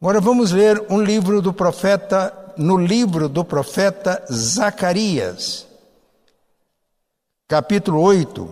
Agora 0.00 0.22
vamos 0.22 0.52
ler 0.52 0.82
um 0.88 1.02
livro 1.02 1.42
do 1.42 1.52
profeta, 1.52 2.54
no 2.56 2.78
livro 2.78 3.28
do 3.28 3.44
profeta 3.44 4.24
Zacarias, 4.32 5.66
capítulo 7.46 8.00
8, 8.00 8.48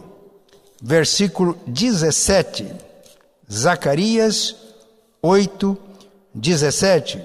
versículo 0.83 1.59
17. 1.67 2.71
Zacarias 3.51 4.55
8, 5.23 5.79
17: 6.35 7.25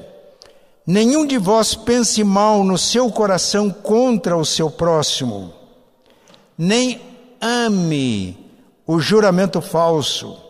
Nenhum 0.87 1.27
de 1.27 1.37
vós 1.37 1.75
pense 1.75 2.23
mal 2.23 2.63
no 2.63 2.77
seu 2.77 3.11
coração 3.11 3.69
contra 3.69 4.37
o 4.37 4.45
seu 4.45 4.71
próximo, 4.71 5.53
nem 6.57 7.14
ame 7.45 8.35
o 8.87 8.99
juramento 8.99 9.61
falso, 9.61 10.41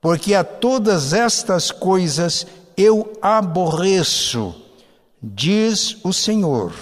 porque 0.00 0.34
a 0.34 0.44
todas 0.44 1.12
estas 1.12 1.72
coisas 1.72 2.46
eu 2.76 3.18
aborreço, 3.20 4.54
diz 5.20 5.96
o 6.04 6.12
Senhor. 6.12 6.72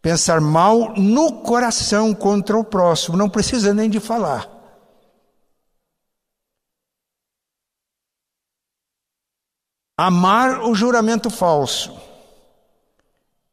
Pensar 0.00 0.40
mal 0.40 0.94
no 0.96 1.42
coração 1.42 2.14
contra 2.14 2.56
o 2.56 2.64
próximo, 2.64 3.16
não 3.16 3.28
precisa 3.28 3.74
nem 3.74 3.90
de 3.90 4.00
falar. 4.00 4.48
Amar 9.98 10.62
o 10.62 10.74
juramento 10.74 11.28
falso. 11.28 12.00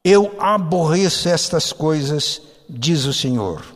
Eu 0.03 0.39
aborreço 0.39 1.27
estas 1.27 1.73
coisas, 1.73 2.39
diz 2.69 3.05
o 3.05 3.13
Senhor. 3.13 3.74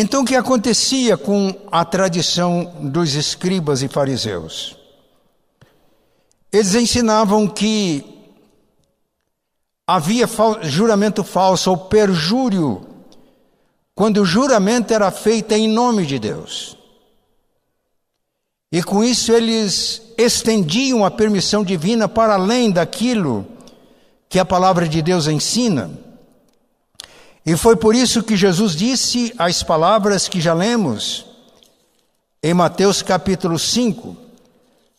Então, 0.00 0.22
o 0.22 0.24
que 0.24 0.36
acontecia 0.36 1.16
com 1.16 1.52
a 1.72 1.84
tradição 1.84 2.72
dos 2.80 3.14
escribas 3.14 3.82
e 3.82 3.88
fariseus? 3.88 4.76
Eles 6.52 6.72
ensinavam 6.76 7.48
que 7.48 8.04
havia 9.84 10.28
juramento 10.62 11.24
falso 11.24 11.70
ou 11.70 11.76
perjúrio 11.76 12.86
quando 13.92 14.18
o 14.18 14.24
juramento 14.24 14.94
era 14.94 15.10
feito 15.10 15.50
em 15.50 15.66
nome 15.66 16.06
de 16.06 16.20
Deus. 16.20 16.78
E 18.70 18.80
com 18.84 19.02
isso 19.02 19.32
eles 19.32 20.00
estendiam 20.16 21.04
a 21.04 21.10
permissão 21.10 21.64
divina 21.64 22.06
para 22.06 22.34
além 22.34 22.70
daquilo 22.70 23.44
que 24.28 24.38
a 24.38 24.44
palavra 24.44 24.88
de 24.88 25.02
Deus 25.02 25.26
ensina. 25.26 25.90
E 27.48 27.56
foi 27.56 27.74
por 27.76 27.94
isso 27.94 28.22
que 28.22 28.36
Jesus 28.36 28.76
disse 28.76 29.32
as 29.38 29.62
palavras 29.62 30.28
que 30.28 30.38
já 30.38 30.52
lemos 30.52 31.24
em 32.42 32.52
Mateus 32.52 33.00
capítulo 33.00 33.58
5, 33.58 34.14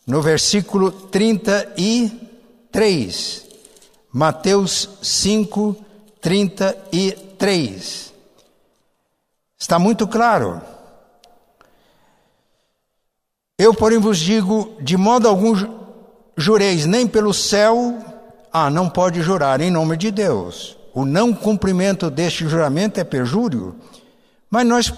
no 0.04 0.20
versículo 0.20 0.90
33. 0.90 3.46
Mateus 4.12 4.88
5, 5.00 5.76
33. 6.20 8.12
Está 9.56 9.78
muito 9.78 10.08
claro. 10.08 10.60
Eu, 13.56 13.72
porém, 13.72 14.00
vos 14.00 14.18
digo: 14.18 14.74
de 14.80 14.96
modo 14.96 15.28
algum 15.28 15.54
jureis, 16.36 16.84
nem 16.84 17.06
pelo 17.06 17.32
céu, 17.32 17.96
ah, 18.52 18.68
não 18.68 18.90
pode 18.90 19.22
jurar 19.22 19.60
em 19.60 19.70
nome 19.70 19.96
de 19.96 20.10
Deus 20.10 20.79
o 20.94 21.04
não 21.04 21.32
cumprimento 21.32 22.10
deste 22.10 22.48
juramento 22.48 22.98
é 22.98 23.04
perjúrio, 23.04 23.76
mas 24.50 24.66
nós 24.66 24.90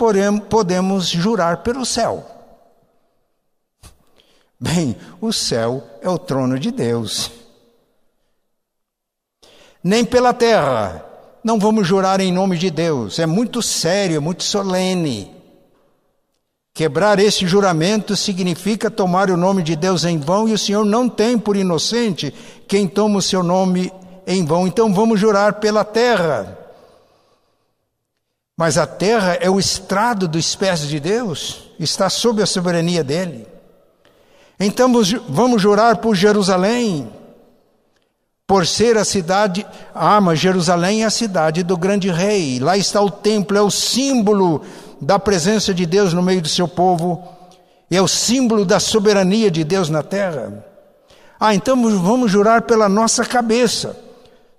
podemos 0.49 1.09
jurar 1.09 1.59
pelo 1.59 1.85
céu. 1.85 2.27
Bem, 4.59 4.97
o 5.21 5.33
céu 5.33 5.83
é 6.01 6.09
o 6.09 6.19
trono 6.19 6.59
de 6.59 6.71
Deus. 6.71 7.31
Nem 9.83 10.05
pela 10.05 10.33
terra, 10.33 11.05
não 11.43 11.59
vamos 11.59 11.87
jurar 11.87 12.21
em 12.21 12.33
nome 12.33 12.57
de 12.57 12.71
Deus, 12.71 13.19
é 13.19 13.27
muito 13.27 13.61
sério, 13.61 14.17
é 14.17 14.21
muito 14.21 14.45
solene. 14.45 15.31
Quebrar 16.73 17.19
esse 17.19 17.47
juramento 17.47 18.17
significa 18.17 18.91
tomar 18.91 19.31
o 19.31 19.37
nome 19.37 19.63
de 19.63 19.77
Deus 19.77 20.05
em 20.05 20.19
vão 20.19 20.49
e 20.49 20.55
o 20.55 20.59
Senhor 20.59 20.87
não 20.87 21.07
tem 21.07 21.39
por 21.39 21.55
inocente 21.55 22.33
quem 22.67 22.89
toma 22.89 23.19
o 23.19 23.23
seu 23.23 23.43
nome 23.43 23.93
em 24.26 24.45
vão. 24.45 24.67
Então 24.67 24.93
vamos 24.93 25.19
jurar 25.19 25.55
pela 25.55 25.85
terra. 25.85 26.59
Mas 28.56 28.78
a 28.78 28.87
terra 28.87 29.39
é 29.41 29.50
o 29.50 29.58
estrado 29.58 30.28
dos 30.28 30.54
pés 30.54 30.87
de 30.87 31.00
Deus, 31.00 31.71
está 31.80 32.08
sob 32.11 32.43
a 32.43 32.47
soberania 32.47 33.02
dele. 33.02 33.47
Então 34.61 34.93
vamos 35.28 35.61
jurar 35.61 35.97
por 35.97 36.15
Jerusalém, 36.15 37.11
por 38.47 38.67
ser 38.67 38.97
a 38.99 39.04
cidade, 39.04 39.67
ah, 39.95 40.21
mas 40.21 40.39
Jerusalém 40.39 41.02
é 41.02 41.06
a 41.06 41.11
cidade 41.11 41.63
do 41.63 41.76
grande 41.76 42.11
rei, 42.11 42.61
lá 42.61 42.76
está 42.76 43.00
o 43.00 43.11
templo, 43.11 43.56
é 43.56 43.63
o 43.63 43.71
símbolo 43.71 44.63
da 45.00 45.19
presença 45.19 45.75
de 45.75 45.87
Deus 45.87 46.13
no 46.13 46.23
meio 46.23 46.43
do 46.43 46.49
seu 46.49 46.69
povo, 46.69 47.26
é 47.91 48.00
o 48.00 48.06
símbolo 48.06 48.65
da 48.65 48.78
soberania 48.78 49.50
de 49.50 49.65
Deus 49.65 49.89
na 49.89 50.02
terra. 50.02 50.65
Ah, 51.41 51.54
então 51.54 51.76
vamos 51.99 52.30
jurar 52.30 52.63
pela 52.63 52.89
nossa 52.89 53.25
cabeça. 53.25 53.97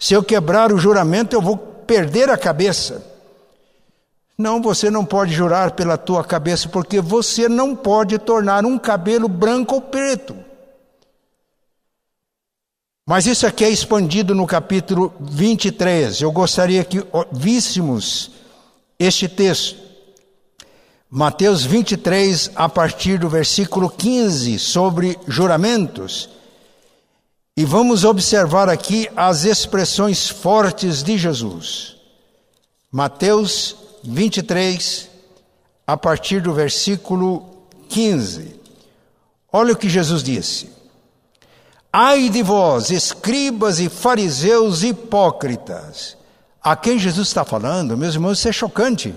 Se 0.03 0.13
eu 0.13 0.21
quebrar 0.21 0.73
o 0.73 0.77
juramento, 0.77 1.33
eu 1.33 1.41
vou 1.41 1.55
perder 1.55 2.29
a 2.29 2.37
cabeça. 2.37 3.01
Não, 4.37 4.61
você 4.61 4.91
não 4.91 5.05
pode 5.05 5.31
jurar 5.31 5.71
pela 5.71 5.97
tua 5.97 6.25
cabeça, 6.25 6.67
porque 6.67 6.99
você 6.99 7.47
não 7.47 7.73
pode 7.73 8.19
tornar 8.19 8.65
um 8.65 8.77
cabelo 8.77 9.29
branco 9.29 9.75
ou 9.75 9.81
preto. 9.81 10.35
Mas 13.07 13.25
isso 13.25 13.47
aqui 13.47 13.63
é 13.63 13.69
expandido 13.69 14.35
no 14.35 14.45
capítulo 14.45 15.13
23. 15.21 16.19
Eu 16.19 16.33
gostaria 16.33 16.83
que 16.83 17.01
víssemos 17.31 18.29
este 18.99 19.29
texto. 19.29 19.79
Mateus 21.09 21.63
23, 21.63 22.51
a 22.57 22.67
partir 22.67 23.17
do 23.17 23.29
versículo 23.29 23.89
15, 23.89 24.59
sobre 24.59 25.17
juramentos. 25.29 26.42
E 27.55 27.65
vamos 27.65 28.03
observar 28.03 28.67
aqui 28.67 29.07
as 29.15 29.43
expressões 29.45 30.27
fortes 30.27 31.03
de 31.03 31.17
Jesus. 31.19 31.95
Mateus 32.91 33.75
23, 34.03 35.09
a 35.85 35.95
partir 35.95 36.41
do 36.41 36.51
versículo 36.51 37.45
15. 37.89 38.59
Olha 39.51 39.73
o 39.73 39.77
que 39.77 39.87
Jesus 39.87 40.23
disse: 40.23 40.71
Ai 41.91 42.27
de 42.27 42.41
vós, 42.41 42.89
escribas 42.89 43.79
e 43.79 43.87
fariseus 43.87 44.81
hipócritas. 44.81 46.17
A 46.59 46.75
quem 46.75 46.97
Jesus 46.97 47.27
está 47.27 47.45
falando, 47.45 47.95
meus 47.95 48.15
irmãos, 48.15 48.39
isso 48.39 48.47
é 48.47 48.51
chocante. 48.51 49.13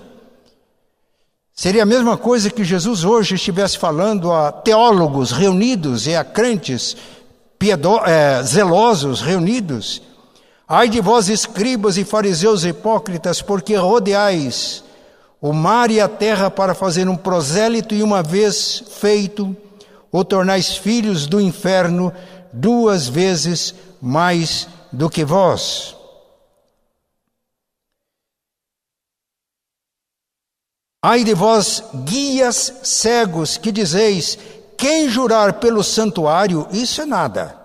Seria 1.55 1.85
a 1.85 1.87
mesma 1.87 2.18
coisa 2.18 2.51
que 2.51 2.64
Jesus 2.64 3.03
hoje 3.03 3.37
estivesse 3.37 3.79
falando 3.79 4.31
a 4.31 4.53
teólogos 4.53 5.33
reunidos 5.33 6.07
e 6.07 6.14
a 6.14 6.22
crentes 6.22 6.96
piedo, 7.58 7.98
é, 8.04 8.42
zelosos 8.42 9.20
reunidos. 9.20 10.02
Ai 10.68 10.88
de 10.88 11.00
vós, 11.00 11.28
escribas 11.28 11.96
e 11.96 12.04
fariseus 12.04 12.64
hipócritas, 12.64 13.40
porque 13.40 13.76
rodeais 13.76 14.84
o 15.40 15.52
mar 15.52 15.90
e 15.90 16.00
a 16.00 16.08
terra 16.08 16.50
para 16.50 16.74
fazer 16.74 17.08
um 17.08 17.16
prosélito, 17.16 17.94
e 17.94 18.02
uma 18.02 18.22
vez 18.22 18.82
feito, 18.90 19.56
o 20.10 20.24
tornais 20.24 20.76
filhos 20.76 21.26
do 21.26 21.40
inferno 21.40 22.12
duas 22.52 23.06
vezes 23.06 23.74
mais 24.00 24.66
do 24.90 25.10
que 25.10 25.24
vós. 25.24 25.94
Ai 31.02 31.22
de 31.22 31.34
vós, 31.34 31.84
guias 32.04 32.80
cegos, 32.82 33.56
que 33.56 33.70
dizeis: 33.70 34.36
quem 34.76 35.08
jurar 35.08 35.54
pelo 35.54 35.82
santuário, 35.82 36.66
isso 36.70 37.00
é 37.02 37.06
nada. 37.06 37.58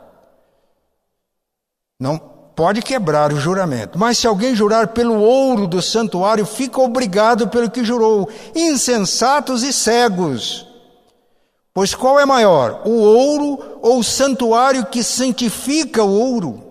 Não 2.00 2.18
pode 2.18 2.82
quebrar 2.82 3.32
o 3.32 3.40
juramento. 3.40 3.98
Mas 3.98 4.18
se 4.18 4.28
alguém 4.28 4.56
jurar 4.56 4.90
pelo 4.90 5.20
ouro 5.20 5.68
do 5.68 5.82
santuário, 5.82 6.46
fica 6.46 6.80
obrigado 6.80 7.48
pelo 7.48 7.70
que 7.70 7.84
jurou. 7.84 8.30
Insensatos 8.56 9.64
e 9.64 9.74
cegos. 9.74 10.68
Pois 11.74 11.96
qual 11.96 12.20
é 12.20 12.26
maior, 12.26 12.82
o 12.86 12.92
ouro 12.92 13.80
ou 13.82 14.00
o 14.00 14.04
santuário 14.04 14.86
que 14.86 15.02
santifica 15.04 16.04
o 16.04 16.12
ouro? 16.12 16.64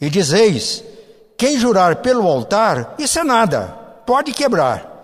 E 0.00 0.10
dizeis: 0.10 0.84
quem 1.36 1.58
jurar 1.58 1.96
pelo 1.96 2.26
altar, 2.26 2.94
isso 2.98 3.18
é 3.18 3.24
nada, 3.24 3.68
pode 4.04 4.32
quebrar. 4.32 4.95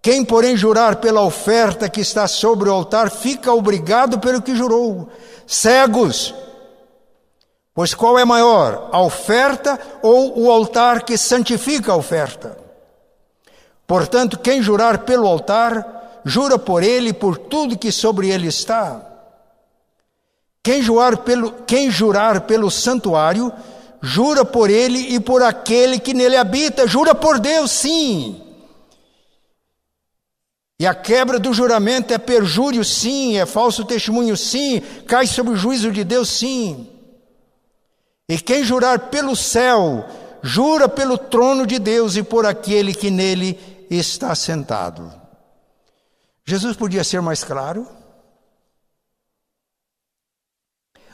Quem, 0.00 0.24
porém, 0.24 0.56
jurar 0.56 0.96
pela 0.96 1.22
oferta 1.22 1.88
que 1.88 2.00
está 2.00 2.26
sobre 2.28 2.68
o 2.68 2.72
altar, 2.72 3.10
fica 3.10 3.52
obrigado 3.52 4.18
pelo 4.18 4.40
que 4.40 4.54
jurou. 4.54 5.08
Cegos! 5.46 6.34
Pois 7.74 7.94
qual 7.94 8.18
é 8.18 8.24
maior, 8.24 8.88
a 8.92 9.00
oferta 9.00 9.78
ou 10.02 10.40
o 10.40 10.50
altar 10.50 11.02
que 11.02 11.16
santifica 11.16 11.92
a 11.92 11.96
oferta? 11.96 12.58
Portanto, 13.86 14.38
quem 14.38 14.60
jurar 14.60 14.98
pelo 14.98 15.26
altar, 15.26 16.20
jura 16.24 16.58
por 16.58 16.82
ele 16.82 17.10
e 17.10 17.12
por 17.12 17.38
tudo 17.38 17.78
que 17.78 17.92
sobre 17.92 18.30
ele 18.30 18.48
está. 18.48 19.00
Quem 20.62 20.82
jurar 20.82 21.18
pelo, 21.18 21.52
quem 21.66 21.90
jurar 21.90 22.42
pelo 22.42 22.70
santuário, 22.70 23.52
jura 24.02 24.44
por 24.44 24.70
ele 24.70 25.14
e 25.14 25.20
por 25.20 25.42
aquele 25.42 25.98
que 25.98 26.12
nele 26.12 26.36
habita, 26.36 26.86
jura 26.86 27.14
por 27.14 27.38
Deus, 27.38 27.70
sim 27.70 28.47
E 30.80 30.86
a 30.86 30.94
quebra 30.94 31.40
do 31.40 31.52
juramento 31.52 32.14
é 32.14 32.18
perjúrio, 32.18 32.84
sim, 32.84 33.36
é 33.36 33.44
falso 33.44 33.84
testemunho, 33.84 34.36
sim, 34.36 34.80
cai 35.06 35.26
sob 35.26 35.50
o 35.50 35.56
juízo 35.56 35.90
de 35.90 36.04
Deus, 36.04 36.28
sim. 36.28 36.88
E 38.28 38.38
quem 38.38 38.62
jurar 38.62 39.08
pelo 39.08 39.34
céu, 39.34 40.06
jura 40.40 40.88
pelo 40.88 41.18
trono 41.18 41.66
de 41.66 41.80
Deus 41.80 42.14
e 42.14 42.22
por 42.22 42.46
aquele 42.46 42.94
que 42.94 43.10
nele 43.10 43.86
está 43.90 44.34
sentado. 44.36 45.12
Jesus 46.44 46.76
podia 46.76 47.02
ser 47.02 47.20
mais 47.20 47.42
claro? 47.42 47.86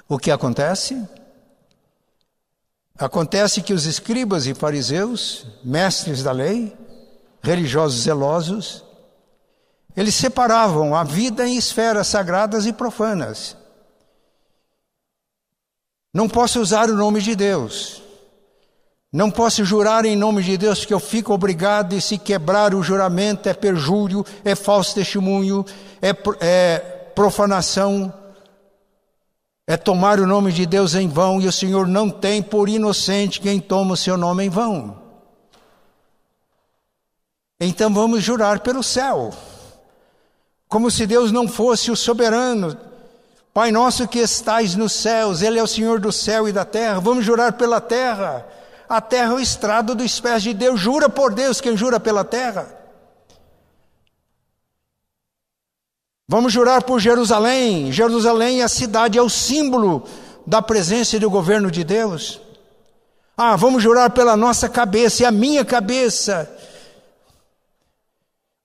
O 0.07 0.19
que 0.19 0.31
acontece? 0.31 1.03
Acontece 2.99 3.63
que 3.63 3.73
os 3.73 3.87
escribas 3.87 4.47
e 4.47 4.55
fariseus, 4.55 5.47
mestres 5.65 6.23
da 6.23 6.33
lei, 6.33 6.77
religiosos 7.43 8.03
zelosos, 8.03 8.84
eles 9.97 10.15
separavam 10.15 10.95
a 10.95 11.05
vida 11.05 11.47
em 11.47 11.57
esferas 11.57 12.09
sagradas 12.09 12.67
e 12.67 12.73
profanas. 12.73 13.57
Não 16.13 16.29
posso 16.29 16.61
usar 16.61 16.89
o 16.91 16.97
nome 16.97 17.21
de 17.21 17.35
Deus. 17.35 18.03
Não 19.13 19.31
posso 19.31 19.65
jurar 19.65 20.05
em 20.05 20.17
nome 20.17 20.43
de 20.43 20.57
Deus 20.57 20.85
que 20.85 20.93
eu 20.93 20.99
fico 20.99 21.33
obrigado 21.33 21.95
e 21.95 22.01
se 22.01 22.19
quebrar 22.19 22.75
o 22.75 22.83
juramento 22.83 23.49
é 23.49 23.55
perjúrio, 23.55 24.25
é 24.45 24.55
falso 24.55 24.95
testemunho, 24.95 25.65
é, 26.03 26.11
é 26.41 26.79
profanação 27.15 28.13
é 29.67 29.77
tomar 29.77 30.21
o 30.21 30.27
nome 30.27 30.53
de 30.53 30.67
Deus 30.67 30.95
em 30.95 31.09
vão 31.09 31.41
e 31.41 31.47
o 31.47 31.53
Senhor 31.53 31.87
não 31.87 32.11
tem 32.11 32.43
por 32.43 32.69
inocente 32.69 33.41
quem 33.41 33.59
toma 33.59 33.95
o 33.95 33.97
seu 33.97 34.17
nome 34.17 34.45
em 34.45 34.51
vão. 34.51 35.03
Então 37.59 37.93
vamos 37.93 38.23
jurar 38.23 38.61
pelo 38.61 38.83
céu, 38.83 39.31
como 40.69 40.91
se 40.91 41.07
Deus 41.07 41.31
não 41.31 41.47
fosse 41.47 41.91
o 41.91 41.97
soberano. 41.97 42.77
Pai 43.53 43.71
nosso 43.71 44.09
que 44.09 44.19
estais 44.19 44.75
nos 44.75 44.93
céus, 44.93 45.41
Ele 45.41 45.59
é 45.59 45.63
o 45.63 45.67
Senhor 45.67 46.01
do 46.01 46.11
céu 46.11 46.49
e 46.49 46.53
da 46.53 46.65
terra. 46.65 46.99
Vamos 46.99 47.25
jurar 47.25 47.53
pela 47.53 47.81
terra. 47.81 48.47
A 48.89 49.01
terra 49.01 49.33
é 49.33 49.37
o 49.37 49.41
estrado 49.41 49.95
dos 49.95 50.19
pés 50.21 50.43
de 50.43 50.53
Deus. 50.53 50.81
Jura 50.81 51.09
por 51.09 51.33
Deus 51.33 51.61
quem 51.61 51.77
jura 51.77 52.01
pela 52.01 52.25
terra. 52.25 52.67
Vamos 56.27 56.53
jurar 56.53 56.83
por 56.83 56.99
Jerusalém. 57.01 57.93
Jerusalém, 57.93 58.63
a 58.63 58.69
cidade, 58.69 59.19
é 59.19 59.23
o 59.23 59.29
símbolo 59.29 60.05
da 60.47 60.61
presença 60.61 61.17
e 61.17 61.21
do 61.21 61.31
governo 61.31 61.71
de 61.71 61.85
Deus. 61.85 62.41
Ah, 63.37 63.57
vamos 63.57 63.83
jurar 63.83 64.11
pela 64.11 64.37
nossa 64.37 64.69
cabeça, 64.69 65.23
e 65.23 65.27
a 65.27 65.31
minha 65.31 65.65
cabeça. 65.65 66.54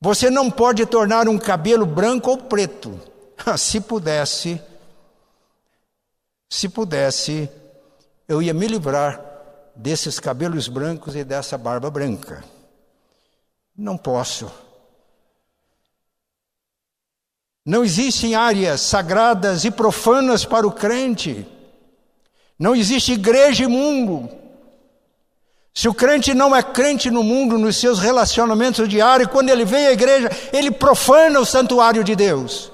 Você 0.01 0.29
não 0.29 0.49
pode 0.49 0.85
tornar 0.85 1.27
um 1.27 1.37
cabelo 1.37 1.85
branco 1.85 2.29
ou 2.29 2.37
preto. 2.37 2.99
Se 3.57 3.79
pudesse, 3.81 4.61
se 6.49 6.67
pudesse, 6.67 7.49
eu 8.27 8.41
ia 8.41 8.53
me 8.53 8.67
livrar 8.67 9.23
desses 9.75 10.19
cabelos 10.19 10.67
brancos 10.67 11.15
e 11.15 11.23
dessa 11.23 11.57
barba 11.57 11.89
branca. 11.89 12.43
Não 13.75 13.97
posso. 13.97 14.51
Não 17.65 17.83
existem 17.83 18.35
áreas 18.35 18.81
sagradas 18.81 19.63
e 19.63 19.71
profanas 19.71 20.43
para 20.43 20.67
o 20.67 20.71
crente. 20.71 21.45
Não 22.57 22.75
existe 22.75 23.13
igreja 23.13 23.63
e 23.63 23.67
mundo. 23.67 24.29
Se 25.73 25.87
o 25.87 25.93
crente 25.93 26.33
não 26.33 26.55
é 26.55 26.61
crente 26.61 27.09
no 27.09 27.23
mundo, 27.23 27.57
nos 27.57 27.77
seus 27.77 27.99
relacionamentos 27.99 28.87
diários, 28.87 29.29
quando 29.29 29.49
ele 29.49 29.63
vem 29.63 29.87
à 29.87 29.91
igreja, 29.91 30.29
ele 30.51 30.71
profana 30.71 31.39
o 31.39 31.45
santuário 31.45 32.03
de 32.03 32.15
Deus. 32.15 32.71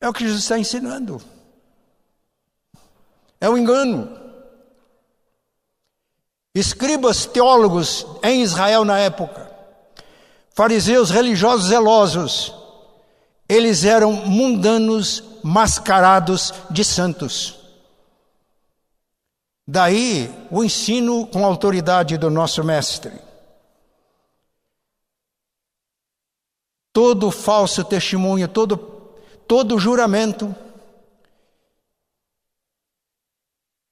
É 0.00 0.08
o 0.08 0.12
que 0.12 0.24
Jesus 0.24 0.42
está 0.42 0.58
ensinando. 0.58 1.22
É 3.40 3.48
um 3.48 3.56
engano. 3.56 4.20
Escribas 6.54 7.24
teólogos 7.24 8.06
em 8.22 8.42
Israel 8.42 8.84
na 8.84 8.98
época 8.98 9.54
fariseus 10.54 11.10
religiosos 11.10 11.66
zelosos, 11.66 12.54
eles 13.48 13.84
eram 13.84 14.12
mundanos 14.12 15.22
mascarados 15.42 16.54
de 16.70 16.84
santos. 16.84 17.63
Daí 19.66 20.30
o 20.50 20.62
ensino 20.62 21.26
com 21.26 21.44
a 21.44 21.48
autoridade 21.48 22.18
do 22.18 22.28
nosso 22.28 22.62
mestre. 22.62 23.12
Todo 26.92 27.30
falso 27.30 27.82
testemunho, 27.82 28.46
todo, 28.46 28.76
todo 29.48 29.78
juramento. 29.78 30.54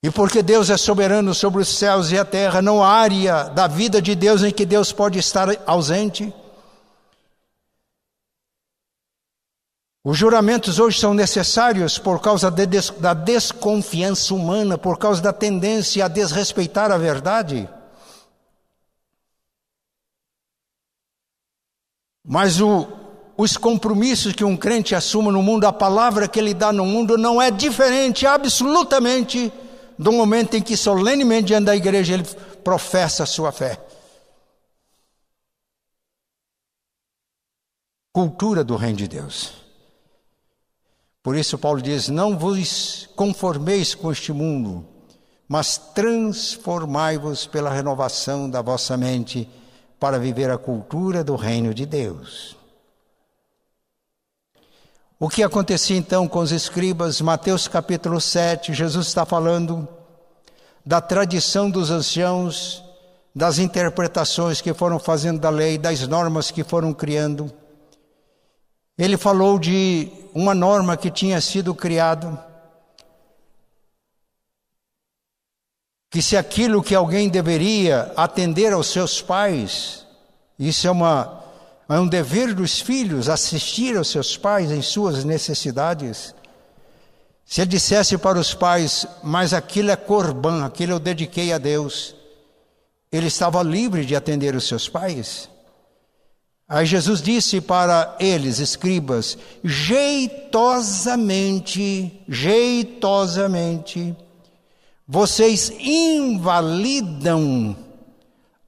E 0.02 0.10
porque 0.10 0.42
Deus 0.42 0.68
é 0.68 0.76
soberano 0.76 1.32
sobre 1.32 1.62
os 1.62 1.68
céus 1.68 2.10
e 2.10 2.18
a 2.18 2.24
terra, 2.24 2.60
não 2.60 2.82
há 2.82 2.88
área 2.88 3.44
da 3.44 3.66
vida 3.66 4.02
de 4.02 4.14
Deus 4.14 4.42
em 4.42 4.52
que 4.52 4.66
Deus 4.66 4.92
pode 4.92 5.18
estar 5.18 5.48
ausente. 5.66 6.32
Os 10.04 10.18
juramentos 10.18 10.80
hoje 10.80 10.98
são 10.98 11.14
necessários 11.14 11.96
por 11.96 12.20
causa 12.20 12.50
de 12.50 12.66
des, 12.66 12.90
da 12.90 13.14
desconfiança 13.14 14.34
humana, 14.34 14.76
por 14.76 14.98
causa 14.98 15.22
da 15.22 15.32
tendência 15.32 16.04
a 16.04 16.08
desrespeitar 16.08 16.90
a 16.90 16.98
verdade. 16.98 17.68
Mas 22.24 22.60
o, 22.60 22.88
os 23.36 23.56
compromissos 23.56 24.32
que 24.32 24.42
um 24.42 24.56
crente 24.56 24.92
assume 24.92 25.30
no 25.30 25.40
mundo, 25.40 25.66
a 25.66 25.72
palavra 25.72 26.26
que 26.26 26.40
ele 26.40 26.52
dá 26.52 26.72
no 26.72 26.84
mundo, 26.84 27.16
não 27.16 27.40
é 27.40 27.48
diferente 27.52 28.26
absolutamente 28.26 29.52
do 29.96 30.10
momento 30.10 30.56
em 30.56 30.62
que 30.62 30.76
solenemente 30.76 31.48
diante 31.48 31.66
da 31.66 31.76
igreja 31.76 32.14
ele 32.14 32.24
professa 32.64 33.22
a 33.22 33.26
sua 33.26 33.52
fé. 33.52 33.78
Cultura 38.12 38.64
do 38.64 38.74
Reino 38.74 38.96
de 38.96 39.06
Deus. 39.06 39.61
Por 41.22 41.36
isso, 41.36 41.56
Paulo 41.56 41.80
diz: 41.80 42.08
Não 42.08 42.36
vos 42.36 43.08
conformeis 43.14 43.94
com 43.94 44.10
este 44.10 44.32
mundo, 44.32 44.84
mas 45.46 45.78
transformai-vos 45.78 47.46
pela 47.46 47.70
renovação 47.70 48.50
da 48.50 48.60
vossa 48.60 48.96
mente, 48.96 49.48
para 50.00 50.18
viver 50.18 50.50
a 50.50 50.58
cultura 50.58 51.22
do 51.22 51.36
reino 51.36 51.72
de 51.72 51.86
Deus. 51.86 52.56
O 55.18 55.28
que 55.28 55.44
acontecia 55.44 55.96
então 55.96 56.26
com 56.26 56.40
os 56.40 56.50
escribas? 56.50 57.20
Mateus 57.20 57.68
capítulo 57.68 58.20
7, 58.20 58.74
Jesus 58.74 59.06
está 59.06 59.24
falando 59.24 59.86
da 60.84 61.00
tradição 61.00 61.70
dos 61.70 61.92
anciãos, 61.92 62.82
das 63.32 63.60
interpretações 63.60 64.60
que 64.60 64.74
foram 64.74 64.98
fazendo 64.98 65.38
da 65.38 65.48
lei, 65.48 65.78
das 65.78 66.08
normas 66.08 66.50
que 66.50 66.64
foram 66.64 66.92
criando. 66.92 67.52
Ele 69.02 69.16
falou 69.16 69.58
de 69.58 70.08
uma 70.32 70.54
norma 70.54 70.96
que 70.96 71.10
tinha 71.10 71.40
sido 71.40 71.74
criada, 71.74 72.38
que 76.08 76.22
se 76.22 76.36
aquilo 76.36 76.80
que 76.80 76.94
alguém 76.94 77.28
deveria 77.28 78.12
atender 78.16 78.72
aos 78.72 78.86
seus 78.86 79.20
pais, 79.20 80.06
isso 80.56 80.86
é, 80.86 80.90
uma, 80.92 81.42
é 81.88 81.98
um 81.98 82.06
dever 82.06 82.54
dos 82.54 82.78
filhos, 82.78 83.28
assistir 83.28 83.96
aos 83.96 84.06
seus 84.06 84.36
pais 84.36 84.70
em 84.70 84.80
suas 84.80 85.24
necessidades. 85.24 86.32
Se 87.44 87.62
ele 87.62 87.70
dissesse 87.70 88.16
para 88.16 88.38
os 88.38 88.54
pais, 88.54 89.04
mas 89.20 89.52
aquilo 89.52 89.90
é 89.90 89.96
corban, 89.96 90.64
aquilo 90.64 90.92
eu 90.92 91.00
dediquei 91.00 91.52
a 91.52 91.58
Deus, 91.58 92.14
ele 93.10 93.26
estava 93.26 93.64
livre 93.64 94.06
de 94.06 94.14
atender 94.14 94.54
os 94.54 94.68
seus 94.68 94.88
pais. 94.88 95.50
Aí 96.72 96.86
Jesus 96.86 97.20
disse 97.20 97.60
para 97.60 98.16
eles, 98.18 98.58
escribas, 98.58 99.36
jeitosamente, 99.62 102.18
jeitosamente, 102.26 104.16
vocês 105.06 105.70
invalidam 105.78 107.76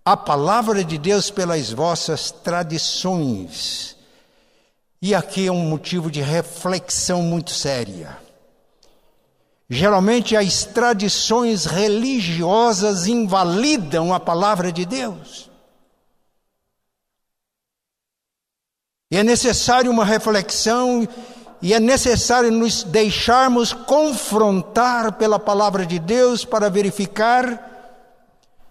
a 0.05 0.19
palavra 0.19 0.85
de 0.85 0.99
Deus 0.99 1.31
pelas 1.31 1.73
vossas 1.73 2.31
tradições. 2.31 3.97
E 5.01 5.15
aqui 5.15 5.47
é 5.47 5.53
um 5.53 5.65
motivo 5.65 6.11
de 6.11 6.21
reflexão 6.21 7.23
muito 7.23 7.53
séria. 7.53 8.19
Geralmente 9.67 10.37
as 10.37 10.67
tradições 10.67 11.65
religiosas 11.65 13.07
invalidam 13.07 14.13
a 14.13 14.21
palavra 14.21 14.71
de 14.71 14.85
Deus. 14.85 15.54
E 19.15 19.17
é 19.17 19.23
necessário 19.23 19.93
uma 19.93 20.05
reflexão 20.05 21.07
e 21.63 21.73
é 21.73 21.79
necessário 21.79 22.51
nos 22.51 22.83
deixarmos 22.83 23.73
confrontar 23.73 25.13
pela 25.13 25.39
palavra 25.39 25.87
de 25.87 26.01
Deus 26.01 26.45
para 26.45 26.69
verificar 26.69 27.95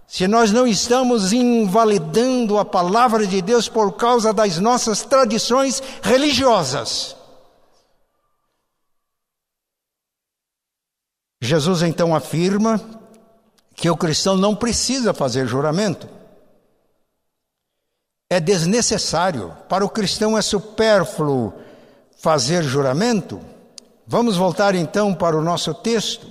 se 0.05 0.27
nós 0.27 0.51
não 0.51 0.67
estamos 0.67 1.31
invalidando 1.31 2.57
a 2.57 2.65
palavra 2.65 3.25
de 3.25 3.41
Deus 3.41 3.69
por 3.69 3.93
causa 3.93 4.33
das 4.33 4.59
nossas 4.59 5.01
tradições 5.01 5.81
religiosas. 6.01 7.15
Jesus 11.41 11.83
então 11.83 12.13
afirma 12.13 12.81
que 13.75 13.89
o 13.89 13.95
cristão 13.95 14.35
não 14.35 14.53
precisa 14.53 15.13
fazer 15.13 15.47
juramento. 15.47 16.05
É 18.33 18.39
desnecessário. 18.39 19.55
Para 19.69 19.85
o 19.85 19.89
cristão 19.89 20.35
é 20.35 20.41
supérfluo 20.41 21.53
fazer 22.17 22.63
juramento. 22.63 23.39
Vamos 24.07 24.35
voltar 24.37 24.73
então 24.73 25.13
para 25.13 25.37
o 25.37 25.41
nosso 25.41 25.71
texto. 25.71 26.25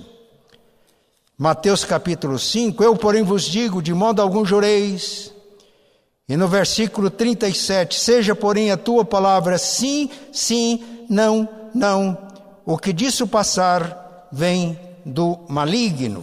Mateus 1.37 1.85
capítulo 1.85 2.37
5. 2.37 2.83
Eu, 2.83 2.97
porém, 2.97 3.23
vos 3.23 3.43
digo: 3.43 3.81
de 3.81 3.93
modo 3.93 4.21
algum 4.21 4.43
jureis. 4.43 5.31
E 6.27 6.35
no 6.35 6.45
versículo 6.45 7.09
37, 7.09 7.97
seja, 7.97 8.35
porém, 8.35 8.69
a 8.69 8.75
tua 8.75 9.05
palavra 9.05 9.57
sim, 9.57 10.09
sim, 10.29 11.05
não, 11.09 11.47
não. 11.73 12.17
O 12.65 12.77
que 12.77 12.91
disso 12.91 13.25
passar 13.25 14.27
vem 14.29 14.77
do 15.05 15.39
maligno. 15.47 16.21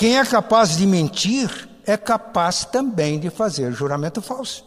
Quem 0.00 0.18
é 0.18 0.24
capaz 0.24 0.78
de 0.78 0.86
mentir 0.86 1.68
é 1.84 1.94
capaz 1.94 2.64
também 2.64 3.20
de 3.20 3.28
fazer 3.28 3.70
juramento 3.70 4.22
falso. 4.22 4.64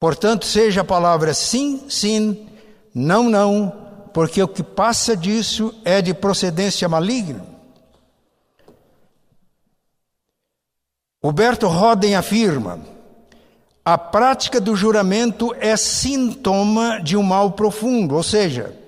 Portanto, 0.00 0.46
seja 0.46 0.80
a 0.80 0.84
palavra 0.84 1.34
sim, 1.34 1.90
sim, 1.90 2.48
não, 2.94 3.24
não, 3.28 4.08
porque 4.14 4.42
o 4.42 4.48
que 4.48 4.62
passa 4.62 5.14
disso 5.14 5.78
é 5.84 6.00
de 6.00 6.14
procedência 6.14 6.88
maligna. 6.88 7.44
Huberto 11.22 11.68
Roden 11.68 12.14
afirma: 12.14 12.80
a 13.84 13.98
prática 13.98 14.58
do 14.58 14.74
juramento 14.74 15.54
é 15.58 15.76
sintoma 15.76 16.98
de 16.98 17.14
um 17.14 17.22
mal 17.22 17.52
profundo, 17.52 18.14
ou 18.14 18.22
seja, 18.22 18.80